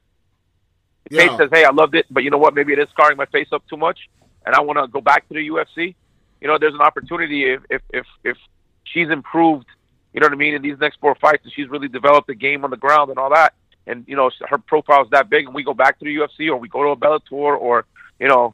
If 1.06 1.14
yeah. 1.14 1.28
Paige 1.28 1.38
says, 1.38 1.50
"Hey, 1.54 1.64
I 1.64 1.72
loved 1.72 1.96
it, 1.96 2.06
but 2.12 2.24
you 2.24 2.30
know 2.30 2.38
what? 2.38 2.54
Maybe 2.54 2.74
it 2.74 2.80
is 2.80 2.90
scarring 2.90 3.16
my 3.16 3.26
face 3.28 3.48
up 3.54 3.66
too 3.70 3.78
much, 3.78 4.10
and 4.46 4.54
I 4.54 4.60
want 4.60 4.80
to 4.80 4.88
go 4.88 5.00
back 5.00 5.28
to 5.30 5.34
the 5.34 5.48
UFC." 5.48 5.96
You 6.42 6.48
know, 6.50 6.58
there's 6.58 6.74
an 6.74 6.82
opportunity 6.82 7.46
if 7.46 7.62
if 7.70 7.82
if 7.94 8.06
if 8.26 8.38
she's 8.84 9.10
improved. 9.10 9.68
You 10.14 10.20
know 10.20 10.28
what 10.28 10.34
I 10.34 10.38
mean? 10.38 10.54
In 10.54 10.62
these 10.62 10.78
next 10.80 11.00
four 11.00 11.16
fights, 11.16 11.44
and 11.46 11.54
she's 11.54 11.70
really 11.70 11.88
developed 11.88 12.28
the 12.28 12.36
game 12.36 12.66
on 12.66 12.70
the 12.70 12.78
ground 12.78 13.10
and 13.10 13.18
all 13.18 13.30
that 13.30 13.54
and 13.88 14.06
you 14.08 14.16
know 14.16 14.30
her 14.48 14.58
profile 14.58 15.04
is 15.04 15.10
that 15.12 15.30
big, 15.30 15.46
and 15.46 15.54
we 15.54 15.64
go 15.64 15.74
back 15.74 16.00
to 16.00 16.06
the 16.06 16.16
UFC 16.16 16.50
or 16.50 16.58
we 16.58 16.68
go 16.68 16.84
to 16.84 16.90
a 16.90 16.96
Bellator 16.96 17.60
or 17.60 17.86
you 18.20 18.28
know 18.28 18.54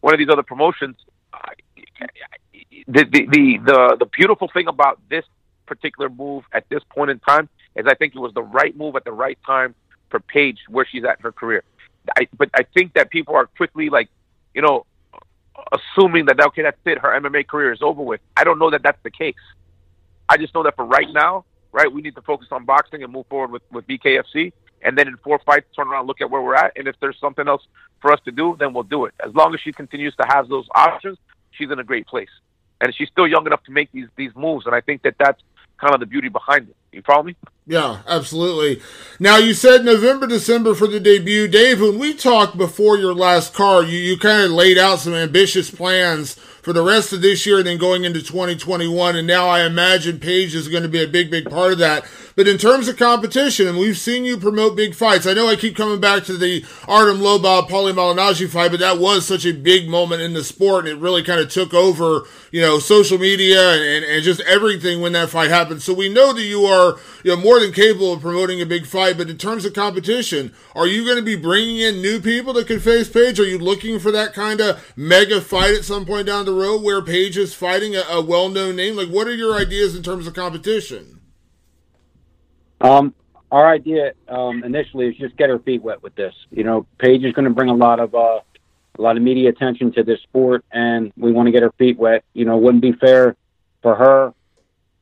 one 0.00 0.14
of 0.14 0.18
these 0.18 0.28
other 0.28 0.42
promotions. 0.42 0.96
The 2.86 3.04
the 3.04 3.26
the 3.26 3.58
the, 3.64 3.96
the 4.00 4.06
beautiful 4.06 4.48
thing 4.52 4.68
about 4.68 5.00
this 5.08 5.24
particular 5.66 6.08
move 6.08 6.44
at 6.52 6.68
this 6.68 6.82
point 6.90 7.10
in 7.10 7.18
time 7.18 7.48
is 7.76 7.86
I 7.86 7.94
think 7.94 8.14
it 8.14 8.18
was 8.18 8.32
the 8.34 8.42
right 8.42 8.76
move 8.76 8.96
at 8.96 9.04
the 9.04 9.12
right 9.12 9.38
time 9.44 9.74
for 10.10 10.20
Paige 10.20 10.58
where 10.68 10.86
she's 10.90 11.04
at 11.04 11.18
in 11.18 11.22
her 11.22 11.32
career. 11.32 11.62
I, 12.16 12.26
but 12.36 12.48
I 12.54 12.62
think 12.62 12.94
that 12.94 13.10
people 13.10 13.34
are 13.34 13.46
quickly 13.46 13.90
like, 13.90 14.08
you 14.54 14.62
know, 14.62 14.86
assuming 15.72 16.26
that 16.26 16.40
okay, 16.40 16.62
that's 16.62 16.78
it, 16.86 16.98
her 16.98 17.20
MMA 17.20 17.46
career 17.46 17.72
is 17.72 17.82
over 17.82 18.02
with. 18.02 18.20
I 18.36 18.44
don't 18.44 18.58
know 18.58 18.70
that 18.70 18.82
that's 18.82 19.02
the 19.02 19.10
case. 19.10 19.34
I 20.28 20.36
just 20.36 20.54
know 20.54 20.62
that 20.62 20.76
for 20.76 20.84
right 20.84 21.08
now, 21.12 21.44
right, 21.72 21.92
we 21.92 22.00
need 22.00 22.14
to 22.14 22.22
focus 22.22 22.48
on 22.50 22.64
boxing 22.64 23.02
and 23.02 23.12
move 23.12 23.26
forward 23.26 23.50
with 23.50 23.62
with 23.70 23.86
BKFC 23.86 24.52
and 24.82 24.96
then 24.96 25.08
in 25.08 25.16
four 25.18 25.38
fights 25.44 25.66
turn 25.74 25.88
around 25.88 26.06
look 26.06 26.20
at 26.20 26.30
where 26.30 26.42
we're 26.42 26.54
at 26.54 26.72
and 26.76 26.88
if 26.88 26.94
there's 27.00 27.18
something 27.20 27.48
else 27.48 27.62
for 28.00 28.12
us 28.12 28.20
to 28.24 28.30
do 28.30 28.56
then 28.58 28.72
we'll 28.72 28.82
do 28.82 29.04
it 29.04 29.14
as 29.24 29.34
long 29.34 29.54
as 29.54 29.60
she 29.60 29.72
continues 29.72 30.14
to 30.16 30.26
have 30.28 30.48
those 30.48 30.66
options 30.74 31.18
she's 31.50 31.70
in 31.70 31.78
a 31.78 31.84
great 31.84 32.06
place 32.06 32.28
and 32.80 32.94
she's 32.94 33.08
still 33.08 33.26
young 33.26 33.46
enough 33.46 33.62
to 33.64 33.72
make 33.72 33.90
these 33.92 34.08
these 34.16 34.34
moves 34.36 34.66
and 34.66 34.74
i 34.74 34.80
think 34.80 35.02
that 35.02 35.14
that's 35.18 35.42
kind 35.78 35.94
of 35.94 36.00
the 36.00 36.06
beauty 36.06 36.28
behind 36.28 36.68
it 36.68 36.76
You 36.92 37.02
follow 37.02 37.22
me? 37.22 37.36
Yeah, 37.66 38.00
absolutely. 38.06 38.82
Now 39.20 39.36
you 39.36 39.52
said 39.52 39.84
November, 39.84 40.26
December 40.26 40.74
for 40.74 40.86
the 40.86 40.98
debut, 40.98 41.46
Dave. 41.46 41.80
When 41.80 41.98
we 41.98 42.14
talked 42.14 42.56
before 42.56 42.96
your 42.96 43.14
last 43.14 43.54
card, 43.54 43.88
you 43.88 43.98
you 43.98 44.18
kind 44.18 44.42
of 44.42 44.50
laid 44.52 44.78
out 44.78 45.00
some 45.00 45.14
ambitious 45.14 45.70
plans 45.70 46.36
for 46.68 46.74
the 46.74 46.82
rest 46.82 47.14
of 47.14 47.22
this 47.22 47.46
year 47.46 47.56
and 47.56 47.66
then 47.66 47.78
going 47.78 48.04
into 48.04 48.20
2021. 48.20 49.16
And 49.16 49.26
now 49.26 49.48
I 49.48 49.64
imagine 49.64 50.20
Paige 50.20 50.54
is 50.54 50.68
going 50.68 50.82
to 50.82 50.88
be 50.90 51.02
a 51.02 51.08
big, 51.08 51.30
big 51.30 51.48
part 51.48 51.72
of 51.72 51.78
that. 51.78 52.04
But 52.36 52.46
in 52.46 52.58
terms 52.58 52.88
of 52.88 52.98
competition, 52.98 53.66
and 53.66 53.78
we've 53.78 53.98
seen 53.98 54.24
you 54.24 54.36
promote 54.36 54.76
big 54.76 54.94
fights. 54.94 55.26
I 55.26 55.32
know 55.32 55.48
I 55.48 55.56
keep 55.56 55.74
coming 55.74 55.98
back 55.98 56.22
to 56.26 56.36
the 56.36 56.64
Artem 56.86 57.18
Lobov 57.18 57.68
Paulie 57.68 57.94
Malignaggi 57.94 58.48
fight, 58.48 58.70
but 58.70 58.78
that 58.78 58.98
was 58.98 59.26
such 59.26 59.44
a 59.44 59.52
big 59.52 59.88
moment 59.88 60.22
in 60.22 60.34
the 60.34 60.44
sport, 60.44 60.86
and 60.86 60.96
it 60.96 61.02
really 61.02 61.24
kind 61.24 61.40
of 61.40 61.50
took 61.50 61.74
over, 61.74 62.26
you 62.52 62.60
know, 62.60 62.78
social 62.78 63.18
media 63.18 63.60
and, 63.60 64.04
and 64.04 64.22
just 64.22 64.40
everything 64.42 65.00
when 65.00 65.14
that 65.14 65.30
fight 65.30 65.50
happened. 65.50 65.82
So 65.82 65.92
we 65.92 66.08
know 66.08 66.32
that 66.32 66.44
you 66.44 66.64
are, 66.64 66.96
you 67.24 67.34
know, 67.34 67.42
more 67.42 67.58
than 67.58 67.72
capable 67.72 68.12
of 68.12 68.20
promoting 68.20 68.60
a 68.60 68.66
big 68.66 68.86
fight. 68.86 69.16
But 69.18 69.30
in 69.30 69.36
terms 69.36 69.64
of 69.64 69.72
competition, 69.72 70.54
are 70.76 70.86
you 70.86 71.04
going 71.04 71.16
to 71.16 71.22
be 71.22 71.34
bringing 71.34 71.78
in 71.78 72.02
new 72.02 72.20
people 72.20 72.52
that 72.52 72.68
can 72.68 72.78
face 72.78 73.08
Paige? 73.08 73.40
Are 73.40 73.44
you 73.44 73.58
looking 73.58 73.98
for 73.98 74.12
that 74.12 74.32
kind 74.32 74.60
of 74.60 74.80
mega 74.96 75.40
fight 75.40 75.74
at 75.74 75.84
some 75.84 76.06
point 76.06 76.28
down 76.28 76.44
the 76.44 76.52
road 76.52 76.57
where 76.58 77.02
Paige 77.02 77.36
is 77.36 77.54
fighting 77.54 77.94
a, 77.94 78.00
a 78.08 78.20
well-known 78.20 78.76
name? 78.76 78.96
Like, 78.96 79.08
what 79.08 79.26
are 79.26 79.34
your 79.34 79.56
ideas 79.56 79.96
in 79.96 80.02
terms 80.02 80.26
of 80.26 80.34
competition? 80.34 81.20
Um, 82.80 83.14
our 83.50 83.68
idea 83.68 84.12
um, 84.28 84.62
initially 84.64 85.08
is 85.08 85.16
just 85.16 85.36
get 85.36 85.48
her 85.50 85.58
feet 85.58 85.82
wet 85.82 86.02
with 86.02 86.14
this. 86.14 86.34
You 86.50 86.64
know, 86.64 86.86
Paige 86.98 87.24
is 87.24 87.32
going 87.32 87.46
to 87.46 87.54
bring 87.54 87.70
a 87.70 87.74
lot 87.74 88.00
of 88.00 88.14
uh, 88.14 88.40
a 88.98 89.02
lot 89.02 89.16
of 89.16 89.22
media 89.22 89.48
attention 89.48 89.92
to 89.92 90.02
this 90.02 90.20
sport, 90.22 90.64
and 90.72 91.12
we 91.16 91.32
want 91.32 91.46
to 91.46 91.52
get 91.52 91.62
her 91.62 91.72
feet 91.78 91.98
wet. 91.98 92.24
You 92.34 92.44
know, 92.44 92.56
wouldn't 92.56 92.82
be 92.82 92.92
fair 92.92 93.36
for 93.82 93.94
her 93.94 94.34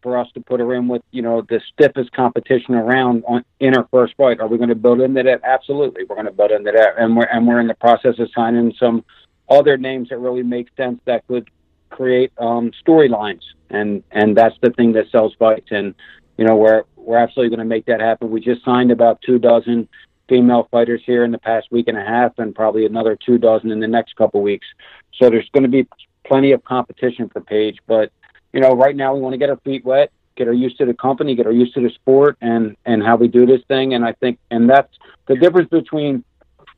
for 0.02 0.16
us 0.16 0.28
to 0.34 0.40
put 0.40 0.60
her 0.60 0.74
in 0.74 0.86
with 0.86 1.02
you 1.10 1.22
know 1.22 1.42
the 1.42 1.60
stiffest 1.72 2.12
competition 2.12 2.74
around 2.74 3.24
on, 3.26 3.44
in 3.58 3.74
her 3.74 3.86
first 3.90 4.14
fight. 4.16 4.38
Are 4.40 4.46
we 4.46 4.56
going 4.56 4.68
to 4.68 4.76
build 4.76 5.00
into 5.00 5.22
that? 5.22 5.40
Absolutely, 5.42 6.04
we're 6.04 6.14
going 6.14 6.26
to 6.26 6.32
build 6.32 6.52
into 6.52 6.70
that, 6.72 6.94
and 6.98 7.16
we're 7.16 7.24
and 7.24 7.46
we're 7.46 7.60
in 7.60 7.66
the 7.66 7.74
process 7.74 8.18
of 8.18 8.30
signing 8.34 8.72
some 8.78 9.04
other 9.48 9.76
names 9.76 10.08
that 10.08 10.18
really 10.18 10.42
make 10.42 10.68
sense 10.76 11.00
that 11.04 11.26
could 11.26 11.50
create 11.90 12.32
um, 12.38 12.72
storylines, 12.86 13.42
and 13.70 14.02
and 14.10 14.36
that's 14.36 14.56
the 14.62 14.70
thing 14.70 14.92
that 14.92 15.10
sells 15.10 15.34
fights. 15.38 15.68
And 15.70 15.94
you 16.36 16.44
know, 16.44 16.56
we're 16.56 16.84
we're 16.96 17.18
absolutely 17.18 17.56
going 17.56 17.66
to 17.66 17.74
make 17.74 17.86
that 17.86 18.00
happen. 18.00 18.30
We 18.30 18.40
just 18.40 18.64
signed 18.64 18.90
about 18.90 19.20
two 19.22 19.38
dozen 19.38 19.88
female 20.28 20.66
fighters 20.70 21.02
here 21.06 21.24
in 21.24 21.30
the 21.30 21.38
past 21.38 21.68
week 21.70 21.88
and 21.88 21.96
a 21.96 22.04
half, 22.04 22.32
and 22.38 22.54
probably 22.54 22.84
another 22.84 23.16
two 23.16 23.38
dozen 23.38 23.70
in 23.70 23.80
the 23.80 23.88
next 23.88 24.16
couple 24.16 24.42
weeks. 24.42 24.66
So 25.14 25.30
there's 25.30 25.48
going 25.50 25.62
to 25.62 25.68
be 25.68 25.88
plenty 26.24 26.52
of 26.52 26.64
competition 26.64 27.28
for 27.28 27.40
Paige. 27.40 27.78
But 27.86 28.12
you 28.52 28.60
know, 28.60 28.72
right 28.72 28.96
now 28.96 29.14
we 29.14 29.20
want 29.20 29.34
to 29.34 29.38
get 29.38 29.50
our 29.50 29.58
feet 29.58 29.84
wet, 29.84 30.10
get 30.36 30.46
her 30.46 30.52
used 30.52 30.78
to 30.78 30.86
the 30.86 30.94
company, 30.94 31.34
get 31.34 31.46
her 31.46 31.52
used 31.52 31.74
to 31.74 31.80
the 31.80 31.90
sport, 31.90 32.36
and 32.40 32.76
and 32.84 33.02
how 33.02 33.16
we 33.16 33.28
do 33.28 33.46
this 33.46 33.62
thing. 33.68 33.94
And 33.94 34.04
I 34.04 34.12
think, 34.12 34.38
and 34.50 34.68
that's 34.68 34.92
the 35.26 35.36
difference 35.36 35.68
between 35.70 36.24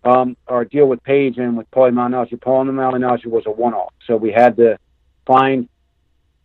um, 0.05 0.37
our 0.47 0.65
deal 0.65 0.87
with 0.87 1.03
Paige 1.03 1.39
and 1.39 1.57
with 1.57 1.71
Paulie 1.71 1.93
Malignaggi 1.93 3.27
was 3.27 3.45
a 3.47 3.51
one-off, 3.51 3.93
so 4.07 4.17
we 4.17 4.33
had 4.33 4.57
to 4.57 4.79
find 5.27 5.69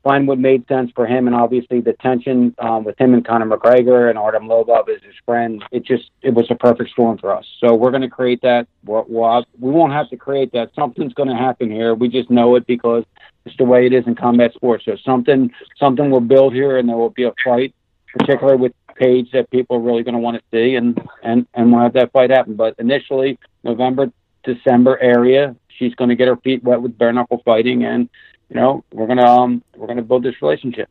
find 0.04 0.28
what 0.28 0.38
made 0.38 0.68
sense 0.68 0.92
for 0.94 1.08
him, 1.08 1.28
and 1.28 1.36
obviously 1.36 1.80
the 1.80 1.94
tension 1.94 2.54
um, 2.60 2.84
with 2.84 3.00
him 3.00 3.14
and 3.14 3.26
Conor 3.26 3.46
McGregor 3.46 4.10
and 4.10 4.20
Artem 4.20 4.48
Lobov 4.48 4.90
as 4.90 5.02
his 5.02 5.16
friend. 5.26 5.64
It 5.72 5.86
just 5.86 6.12
it 6.22 6.34
was 6.34 6.52
a 6.52 6.56
perfect 6.56 6.90
storm 6.90 7.18
for 7.18 7.34
us. 7.34 7.46
So 7.60 7.74
we're 7.74 7.92
going 7.92 8.02
to 8.02 8.10
create 8.10 8.42
that. 8.42 8.68
We'll, 8.84 9.06
we'll, 9.08 9.46
we 9.60 9.72
won't 9.72 9.94
have 9.94 10.10
to 10.10 10.18
create 10.18 10.52
that. 10.52 10.72
Something's 10.76 11.14
going 11.14 11.30
to 11.30 11.36
happen 11.36 11.72
here. 11.72 11.96
We 11.96 12.10
just 12.10 12.30
know 12.30 12.56
it 12.56 12.68
because 12.68 13.06
it's 13.46 13.56
the 13.58 13.64
way 13.64 13.86
it 13.86 13.94
is 13.94 14.06
in 14.06 14.16
combat 14.16 14.54
sports. 14.54 14.84
So 14.86 14.98
something 15.06 15.52
something 15.80 16.12
will 16.12 16.22
build 16.22 16.54
here, 16.54 16.78
and 16.78 16.88
there 16.90 16.98
will 16.98 17.10
be 17.10 17.24
a 17.24 17.34
fight, 17.44 17.74
particularly 18.18 18.60
with 18.60 18.74
Paige 18.96 19.32
that 19.32 19.50
people 19.50 19.78
are 19.78 19.82
really 19.82 20.04
going 20.04 20.14
to 20.14 20.20
want 20.20 20.38
to 20.38 20.44
see, 20.52 20.76
and 20.76 21.00
and 21.22 21.48
and 21.54 21.72
we'll 21.72 21.82
have 21.82 21.94
that 21.94 22.12
fight 22.12 22.30
happen. 22.30 22.56
But 22.56 22.76
initially, 22.80 23.38
November 23.64 24.12
December 24.44 24.98
area, 25.00 25.56
she's 25.78 25.96
going 25.96 26.10
to 26.10 26.16
get 26.16 26.28
her 26.28 26.38
feet 26.38 26.64
wet 26.64 26.82
with 26.82 26.98
bare 26.98 27.14
knuckle 27.14 27.42
fighting 27.46 27.84
and 27.86 28.10
you 28.54 28.60
know, 28.60 28.84
we're 28.92 29.08
gonna 29.08 29.26
um, 29.26 29.64
we're 29.76 29.88
gonna 29.88 30.04
build 30.04 30.24
this 30.24 30.40
relationship. 30.42 30.88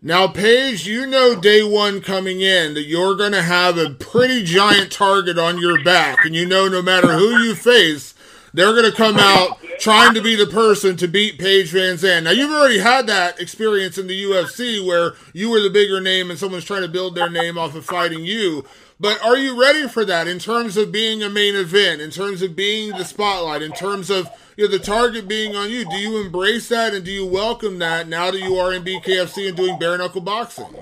Now, 0.00 0.28
Paige, 0.28 0.86
you 0.86 1.06
know 1.06 1.34
day 1.40 1.62
one 1.62 2.00
coming 2.00 2.40
in 2.40 2.74
that 2.74 2.84
you're 2.84 3.16
going 3.16 3.32
to 3.32 3.42
have 3.42 3.76
a 3.78 3.90
pretty 3.90 4.44
giant 4.44 4.92
target 4.92 5.38
on 5.40 5.58
your 5.58 5.82
back. 5.82 6.24
And 6.24 6.36
you 6.36 6.46
know, 6.46 6.68
no 6.68 6.80
matter 6.82 7.14
who 7.14 7.42
you 7.42 7.56
face, 7.56 8.14
they're 8.58 8.72
going 8.72 8.90
to 8.90 8.96
come 8.96 9.16
out 9.18 9.58
trying 9.78 10.14
to 10.14 10.20
be 10.20 10.34
the 10.34 10.46
person 10.46 10.96
to 10.96 11.06
beat 11.06 11.38
Paige 11.38 11.72
VanZant. 11.72 12.24
Now, 12.24 12.30
you've 12.30 12.50
already 12.50 12.78
had 12.78 13.06
that 13.06 13.40
experience 13.40 13.96
in 13.98 14.08
the 14.08 14.24
UFC 14.24 14.84
where 14.84 15.14
you 15.32 15.50
were 15.50 15.60
the 15.60 15.70
bigger 15.70 16.00
name 16.00 16.30
and 16.30 16.38
someone's 16.38 16.64
trying 16.64 16.82
to 16.82 16.88
build 16.88 17.14
their 17.14 17.30
name 17.30 17.56
off 17.56 17.76
of 17.76 17.84
fighting 17.84 18.24
you. 18.24 18.64
But 18.98 19.22
are 19.24 19.36
you 19.36 19.60
ready 19.60 19.86
for 19.86 20.04
that 20.04 20.26
in 20.26 20.40
terms 20.40 20.76
of 20.76 20.90
being 20.90 21.22
a 21.22 21.30
main 21.30 21.54
event, 21.54 22.00
in 22.00 22.10
terms 22.10 22.42
of 22.42 22.56
being 22.56 22.90
the 22.90 23.04
spotlight, 23.04 23.62
in 23.62 23.70
terms 23.70 24.10
of 24.10 24.28
you 24.58 24.64
know, 24.64 24.76
the 24.76 24.80
target 24.80 25.28
being 25.28 25.54
on 25.54 25.70
you. 25.70 25.88
Do 25.88 25.96
you 25.96 26.20
embrace 26.20 26.68
that 26.70 26.92
and 26.92 27.04
do 27.04 27.12
you 27.12 27.24
welcome 27.24 27.78
that 27.78 28.08
now 28.08 28.32
that 28.32 28.40
you 28.40 28.56
are 28.56 28.72
in 28.72 28.82
BKFC 28.82 29.46
and 29.46 29.56
doing 29.56 29.78
bare 29.78 29.96
knuckle 29.96 30.20
boxing? 30.20 30.74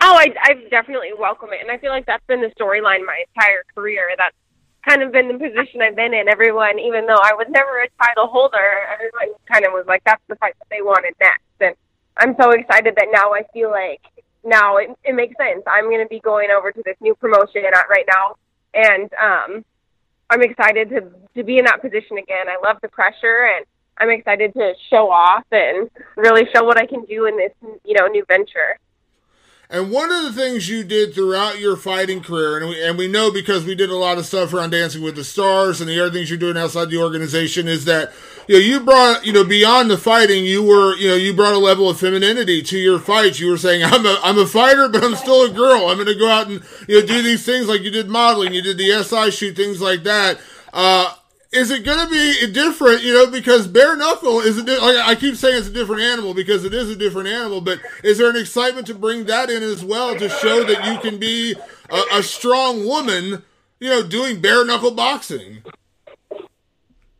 Oh, 0.00 0.14
I, 0.14 0.32
I 0.42 0.54
definitely 0.70 1.10
welcome 1.18 1.48
it, 1.50 1.58
and 1.60 1.72
I 1.72 1.78
feel 1.78 1.90
like 1.90 2.06
that's 2.06 2.24
been 2.28 2.40
the 2.40 2.52
storyline 2.58 3.04
my 3.04 3.24
entire 3.34 3.64
career. 3.74 4.10
That's 4.16 4.36
kind 4.88 5.02
of 5.02 5.12
been 5.12 5.28
the 5.28 5.38
position 5.38 5.82
I've 5.82 5.96
been 5.96 6.14
in. 6.14 6.28
Everyone, 6.28 6.78
even 6.78 7.06
though 7.06 7.20
I 7.22 7.34
was 7.34 7.46
never 7.50 7.82
a 7.82 7.88
title 8.02 8.26
holder, 8.26 8.88
everyone 8.92 9.36
kind 9.50 9.66
of 9.66 9.72
was 9.72 9.84
like, 9.86 10.02
"That's 10.04 10.22
the 10.28 10.36
fight 10.36 10.54
that 10.58 10.68
they 10.70 10.82
wanted 10.82 11.14
next." 11.20 11.42
And 11.60 11.74
I'm 12.16 12.34
so 12.40 12.50
excited 12.50 12.94
that 12.96 13.08
now 13.12 13.32
I 13.34 13.42
feel 13.52 13.70
like 13.70 14.00
now 14.44 14.76
it, 14.78 14.90
it 15.04 15.14
makes 15.14 15.36
sense. 15.36 15.62
I'm 15.66 15.84
going 15.84 16.02
to 16.02 16.08
be 16.08 16.20
going 16.20 16.50
over 16.50 16.72
to 16.72 16.82
this 16.84 16.96
new 17.00 17.14
promotion 17.14 17.62
right 17.90 18.06
now, 18.08 18.36
and 18.74 19.10
um, 19.14 19.64
I'm 20.30 20.42
excited 20.42 20.90
to 20.90 21.00
to 21.36 21.44
be 21.44 21.58
in 21.58 21.64
that 21.64 21.80
position 21.80 22.18
again. 22.18 22.48
I 22.48 22.56
love 22.62 22.78
the 22.82 22.88
pressure 22.88 23.48
and 23.56 23.64
I'm 23.98 24.10
excited 24.10 24.52
to 24.54 24.74
show 24.90 25.10
off 25.10 25.44
and 25.50 25.90
really 26.16 26.44
show 26.54 26.64
what 26.64 26.78
I 26.78 26.86
can 26.86 27.04
do 27.04 27.26
in 27.26 27.36
this 27.36 27.52
you 27.84 27.94
know 27.94 28.06
new 28.06 28.24
venture. 28.26 28.78
And 29.70 29.90
one 29.90 30.10
of 30.10 30.22
the 30.22 30.32
things 30.32 30.66
you 30.66 30.82
did 30.82 31.14
throughout 31.14 31.58
your 31.58 31.76
fighting 31.76 32.22
career, 32.22 32.56
and 32.56 32.70
we, 32.70 32.82
and 32.82 32.96
we 32.96 33.06
know 33.06 33.30
because 33.30 33.66
we 33.66 33.74
did 33.74 33.90
a 33.90 33.96
lot 33.96 34.16
of 34.16 34.24
stuff 34.24 34.54
around 34.54 34.70
Dancing 34.70 35.02
with 35.02 35.14
the 35.14 35.24
Stars 35.24 35.82
and 35.82 35.90
the 35.90 36.00
other 36.00 36.10
things 36.10 36.30
you're 36.30 36.38
doing 36.38 36.56
outside 36.56 36.88
the 36.88 36.96
organization, 36.96 37.68
is 37.68 37.84
that 37.84 38.14
you 38.46 38.54
know 38.54 38.60
you 38.60 38.80
brought 38.80 39.26
you 39.26 39.32
know 39.34 39.44
beyond 39.44 39.90
the 39.90 39.98
fighting, 39.98 40.46
you 40.46 40.62
were 40.62 40.96
you 40.96 41.08
know 41.08 41.16
you 41.16 41.34
brought 41.34 41.52
a 41.52 41.58
level 41.58 41.90
of 41.90 42.00
femininity 42.00 42.62
to 42.62 42.78
your 42.78 42.98
fights. 42.98 43.40
You 43.40 43.50
were 43.50 43.58
saying 43.58 43.84
I'm 43.84 44.06
a 44.06 44.18
I'm 44.22 44.38
a 44.38 44.46
fighter, 44.46 44.88
but 44.88 45.04
I'm 45.04 45.14
still 45.14 45.42
a 45.42 45.50
girl. 45.50 45.88
I'm 45.88 45.96
going 45.96 46.06
to 46.06 46.14
go 46.14 46.30
out 46.30 46.46
and 46.46 46.62
you 46.88 47.02
know 47.02 47.06
do 47.06 47.20
these 47.20 47.44
things 47.44 47.68
like 47.68 47.82
you 47.82 47.90
did 47.90 48.08
modeling, 48.08 48.54
you 48.54 48.62
did 48.62 48.78
the 48.78 49.02
SI 49.02 49.30
shoot, 49.30 49.54
things 49.54 49.82
like 49.82 50.02
that. 50.04 50.40
Uh, 50.72 51.12
is 51.52 51.70
it 51.70 51.84
going 51.84 51.98
to 51.98 52.10
be 52.10 52.52
different? 52.52 53.02
You 53.02 53.14
know, 53.14 53.30
because 53.30 53.66
bare 53.66 53.96
knuckle 53.96 54.40
is 54.40 54.58
a 54.58 54.64
di- 54.64 54.78
like 54.78 54.96
I 54.96 55.14
keep 55.14 55.36
saying 55.36 55.58
it's 55.58 55.68
a 55.68 55.72
different 55.72 56.02
animal 56.02 56.34
because 56.34 56.64
it 56.64 56.74
is 56.74 56.90
a 56.90 56.96
different 56.96 57.28
animal. 57.28 57.60
But 57.60 57.80
is 58.04 58.18
there 58.18 58.28
an 58.28 58.36
excitement 58.36 58.86
to 58.88 58.94
bring 58.94 59.24
that 59.26 59.50
in 59.50 59.62
as 59.62 59.84
well 59.84 60.14
to 60.16 60.28
show 60.28 60.64
that 60.64 60.84
you 60.84 60.98
can 60.98 61.18
be 61.18 61.54
a, 61.90 62.02
a 62.18 62.22
strong 62.22 62.84
woman? 62.84 63.42
You 63.80 63.88
know, 63.88 64.02
doing 64.02 64.40
bare 64.40 64.64
knuckle 64.64 64.90
boxing. 64.90 65.62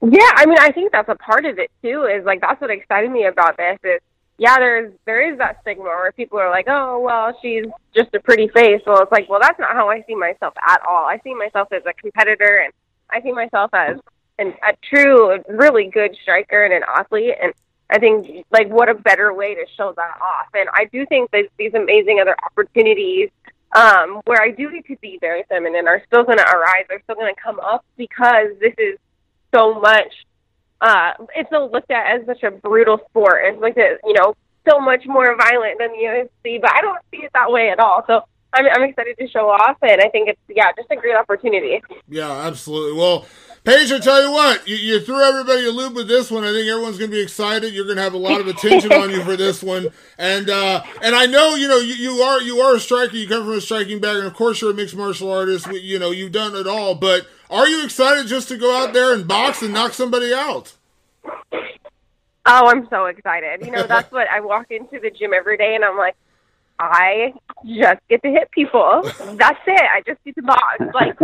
Yeah, 0.01 0.31
I 0.35 0.47
mean, 0.47 0.59
I 0.61 0.73
think 0.73 0.93
that's 0.93 1.09
a 1.09 1.15
part 1.15 1.45
of 1.45 1.59
it 1.59 1.71
too. 1.83 2.05
Is 2.05 2.25
like 2.25 2.41
that's 2.41 2.61
what 2.61 2.71
excited 2.71 3.11
me 3.11 3.25
about 3.27 3.57
this. 3.57 3.79
Is 3.83 4.01
yeah, 4.37 4.59
there's 4.59 4.93
there 5.07 5.33
is 5.33 5.39
that 5.39 5.61
stigma 5.63 5.85
where 5.85 6.13
people 6.13 6.39
are 6.39 6.51
like, 6.51 6.67
oh, 6.69 7.01
well, 7.01 7.37
she's 7.41 7.65
just 7.95 8.15
a 8.15 8.21
pretty 8.21 8.49
face. 8.49 8.83
Well, 8.87 9.03
it's 9.03 9.11
like, 9.11 9.29
well, 9.29 9.41
that's 9.41 9.59
not 9.59 9.73
how 9.73 9.89
I 9.89 10.03
see 10.03 10.15
myself 10.15 10.55
at 10.67 10.81
all. 10.89 11.07
I 11.07 11.19
see 11.25 11.35
myself 11.35 11.73
as 11.73 11.83
a 11.87 11.93
competitor, 11.95 12.63
and 12.65 12.73
I 13.11 13.23
see 13.23 13.33
myself 13.33 13.71
as 13.73 13.99
and 14.39 14.55
a 14.63 14.75
true, 14.89 15.43
really 15.49 15.91
good 15.91 16.17
striker 16.23 16.65
and 16.65 16.73
an 16.73 16.83
athlete. 16.89 17.35
And 17.43 17.53
I 17.91 17.99
think, 17.99 18.47
like, 18.51 18.69
what 18.69 18.89
a 18.89 18.95
better 18.95 19.33
way 19.33 19.55
to 19.55 19.65
show 19.77 19.93
that 19.97 20.19
off. 20.21 20.49
And 20.55 20.69
I 20.73 20.85
do 20.87 21.07
think 21.07 21.31
that 21.33 21.45
these 21.59 21.75
amazing 21.75 22.19
other 22.21 22.37
opportunities 22.45 23.31
um, 23.75 24.23
where 24.25 24.41
I 24.41 24.51
do 24.51 24.71
get 24.71 24.87
to 24.87 24.97
be 25.01 25.19
very 25.21 25.45
feminine 25.49 25.89
are 25.89 26.03
still 26.07 26.25
going 26.25 26.39
to 26.39 26.45
arise. 26.45 26.85
They're 26.89 27.03
still 27.03 27.17
going 27.17 27.35
to 27.35 27.41
come 27.41 27.61
up 27.61 27.85
because 27.97 28.49
this 28.61 28.75
is 28.79 28.99
so 29.55 29.81
much. 29.81 30.13
Uh, 30.81 31.13
it's 31.35 31.51
looked 31.51 31.91
at 31.91 32.21
as 32.21 32.27
such 32.27 32.43
a 32.45 32.51
brutal 32.51 32.99
sport. 33.11 33.43
It's 33.45 33.61
like 33.61 33.77
a, 33.77 33.99
you 34.05 34.15
know, 34.15 34.35
so 34.69 34.79
much 34.81 35.03
more 35.07 35.37
violent 35.37 35.79
than 35.79 35.93
the 35.93 36.29
UFC, 36.45 36.61
but 36.61 36.73
I 36.73 36.81
don't 36.81 36.99
see 37.11 37.19
it 37.19 37.31
that 37.35 37.51
way 37.51 37.71
at 37.71 37.81
all. 37.81 38.05
So 38.07 38.23
I'm, 38.53 38.67
I'm 38.73 38.83
excited 38.83 39.17
to 39.19 39.29
show 39.29 39.49
off, 39.49 39.77
and 39.83 40.01
I 40.01 40.09
think 40.09 40.29
it's 40.29 40.41
yeah, 40.49 40.71
just 40.77 40.91
a 40.91 40.97
great 40.97 41.17
opportunity. 41.17 41.83
Yeah, 42.09 42.31
absolutely. 42.31 42.99
Well, 42.99 43.27
Paige, 43.65 43.93
I 43.93 43.99
tell 43.99 44.23
you 44.23 44.33
what, 44.33 44.67
you, 44.67 44.77
you, 44.77 45.01
threw 45.01 45.21
everybody 45.21 45.67
a 45.67 45.71
loop 45.71 45.95
with 45.95 46.09
this 46.09 46.31
one. 46.31 46.45
I 46.45 46.53
think 46.53 46.69
everyone's 46.69 46.97
going 46.97 47.11
to 47.11 47.17
be 47.17 47.23
excited. 47.23 47.75
You're 47.75 47.85
going 47.85 47.97
to 47.97 48.03
have 48.03 48.15
a 48.15 48.19
lot 48.19 48.41
of 48.41 48.47
attention 48.47 48.93
on 48.93 49.11
you 49.11 49.23
for 49.25 49.37
this 49.37 49.63
one, 49.63 49.89
and 50.17 50.49
uh, 50.49 50.83
and 51.03 51.15
I 51.15 51.27
know 51.27 51.55
you 51.55 51.69
know 51.69 51.79
you, 51.79 51.95
you 51.95 52.23
are 52.23 52.41
you 52.41 52.61
are 52.61 52.77
a 52.77 52.81
striker. 52.81 53.17
You 53.17 53.29
come 53.29 53.45
from 53.45 53.55
a 53.55 53.61
striking 53.61 54.01
background. 54.01 54.27
Of 54.27 54.35
course, 54.35 54.61
you're 54.63 54.71
a 54.71 54.75
mixed 54.75 54.97
martial 54.97 55.31
artist. 55.31 55.67
You 55.73 55.99
know 55.99 56.11
you've 56.11 56.33
done 56.33 56.57
it 56.57 56.67
all, 56.67 56.95
but 56.95 57.27
are 57.51 57.69
you 57.69 57.85
excited 57.85 58.27
just 58.27 58.49
to 58.49 58.57
go 58.57 58.77
out 58.77 58.93
there 58.93 59.13
and 59.13 59.27
box 59.27 59.63
and 59.63 59.75
knock 59.75 59.93
somebody 59.93 60.33
out? 60.33 60.75
Oh, 62.51 62.67
I'm 62.67 62.89
so 62.89 63.07
excited. 63.07 63.65
You 63.65 63.73
know, 63.73 63.83
that's 63.87 64.11
what 64.11 64.29
I 64.29 64.41
walk 64.41 64.71
into 64.71 64.99
the 64.99 65.11
gym 65.11 65.33
every 65.35 65.57
day 65.57 65.75
and 65.75 65.85
I'm 65.85 65.97
like, 65.97 66.17
I 66.79 67.35
just 67.67 68.01
get 68.09 68.23
to 68.23 68.31
hit 68.31 68.51
people. 68.53 69.03
That's 69.03 69.61
it. 69.67 69.81
I 69.81 70.03
just 70.07 70.23
get 70.25 70.35
to 70.37 70.43
box. 70.43 70.79
Like 70.95 71.19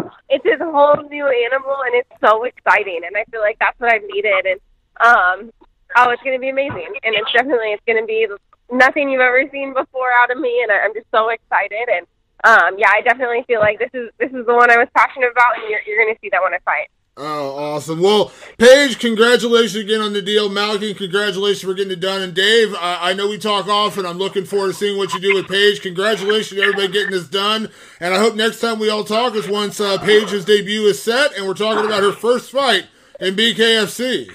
whole 0.71 1.09
new 1.09 1.27
animal, 1.27 1.77
and 1.87 1.95
it's 1.95 2.11
so 2.25 2.45
exciting. 2.45 3.03
And 3.07 3.17
I 3.17 3.25
feel 3.31 3.41
like 3.41 3.59
that's 3.59 3.79
what 3.79 3.93
I've 3.93 4.07
needed. 4.09 4.47
And 4.47 4.61
um, 5.01 5.53
oh, 5.97 6.11
it's 6.11 6.23
going 6.23 6.37
to 6.37 6.41
be 6.41 6.51
amazing. 6.51 6.95
And 7.03 7.15
it's 7.15 7.33
definitely 7.33 7.73
it's 7.73 7.85
going 7.87 8.01
to 8.01 8.07
be 8.07 8.27
nothing 8.71 9.09
you've 9.09 9.21
ever 9.21 9.45
seen 9.51 9.75
before 9.75 10.13
out 10.13 10.31
of 10.31 10.39
me. 10.39 10.61
And 10.63 10.73
I'm 10.73 10.95
just 10.95 11.07
so 11.11 11.29
excited. 11.31 11.89
And 11.89 12.07
um, 12.45 12.77
yeah, 12.79 12.91
I 12.93 13.01
definitely 13.01 13.45
feel 13.47 13.61
like 13.61 13.79
this 13.79 13.91
is 13.95 14.11
this 14.19 14.31
is 14.31 14.45
the 14.47 14.55
one 14.55 14.71
I 14.71 14.77
was 14.77 14.89
passionate 14.95 15.33
about, 15.33 15.57
and 15.57 15.69
you're 15.71 15.81
you're 15.87 16.03
going 16.05 16.15
to 16.15 16.21
see 16.21 16.29
that 16.31 16.43
when 16.43 16.55
I 16.55 16.59
fight. 16.65 16.89
Oh, 17.17 17.57
awesome. 17.57 18.01
Well, 18.01 18.33
Paige, 18.59 18.99
congratulations 18.99 19.77
again 19.77 20.01
on 20.01 20.15
the 20.15 20.23
deal. 20.23 20.49
Malcolm, 20.49 20.95
congratulations 20.95 21.63
for 21.63 21.73
getting 21.73 21.93
it 21.93 22.01
done. 22.01 22.23
And 22.23 22.35
Dave, 22.35 22.75
I, 22.75 23.11
I, 23.11 23.13
know 23.13 23.29
we 23.29 23.39
talk 23.39 23.69
often. 23.69 24.05
I'm 24.05 24.19
looking 24.19 24.45
forward 24.45 24.69
to 24.69 24.75
seeing 24.75 24.99
what 24.99 25.15
you 25.15 25.21
do 25.21 25.35
with 25.35 25.47
Paige. 25.47 25.81
Congratulations 25.81 26.59
to 26.59 26.61
everybody 26.61 26.89
getting 26.89 27.13
this 27.13 27.29
done. 27.29 27.69
And 28.01 28.15
I 28.15 28.19
hope 28.19 28.35
next 28.35 28.61
time 28.61 28.81
we 28.81 28.91
all 28.91 29.05
talk 29.05 29.37
is 29.37 29.47
once 29.47 29.79
uh, 29.79 29.99
Paige's 29.99 30.45
debut 30.45 30.83
is 30.87 31.01
set 31.01 31.37
and 31.37 31.47
we're 31.47 31.55
talking 31.55 31.87
about 31.87 32.03
her 32.03 32.13
first 32.13 32.51
fight 32.51 32.89
in 33.21 33.37
BKFC. 33.37 34.31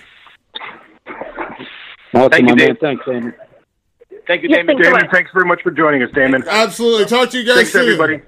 Awesome, 2.14 2.30
Thank 2.32 2.50
you, 2.50 2.56
Dave. 2.56 2.78
Thanks, 2.80 3.06
Damon. 3.06 3.34
Thank 4.26 4.44
you, 4.44 4.50
Damon. 4.50 4.82
Damon, 4.82 5.10
thanks 5.12 5.32
very 5.34 5.46
much 5.46 5.62
for 5.64 5.72
joining 5.72 6.02
us, 6.02 6.12
Damon. 6.16 6.46
Absolutely. 6.48 7.06
Talk 7.06 7.30
to 7.32 7.40
you 7.40 7.46
guys 7.46 7.56
thanks, 7.56 7.72
soon. 7.74 7.82
everybody. 7.82 8.22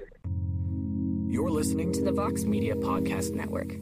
You're 1.32 1.50
listening 1.50 1.90
to 1.92 2.02
the 2.02 2.12
Vox 2.12 2.44
Media 2.44 2.74
Podcast 2.74 3.32
Network. 3.32 3.81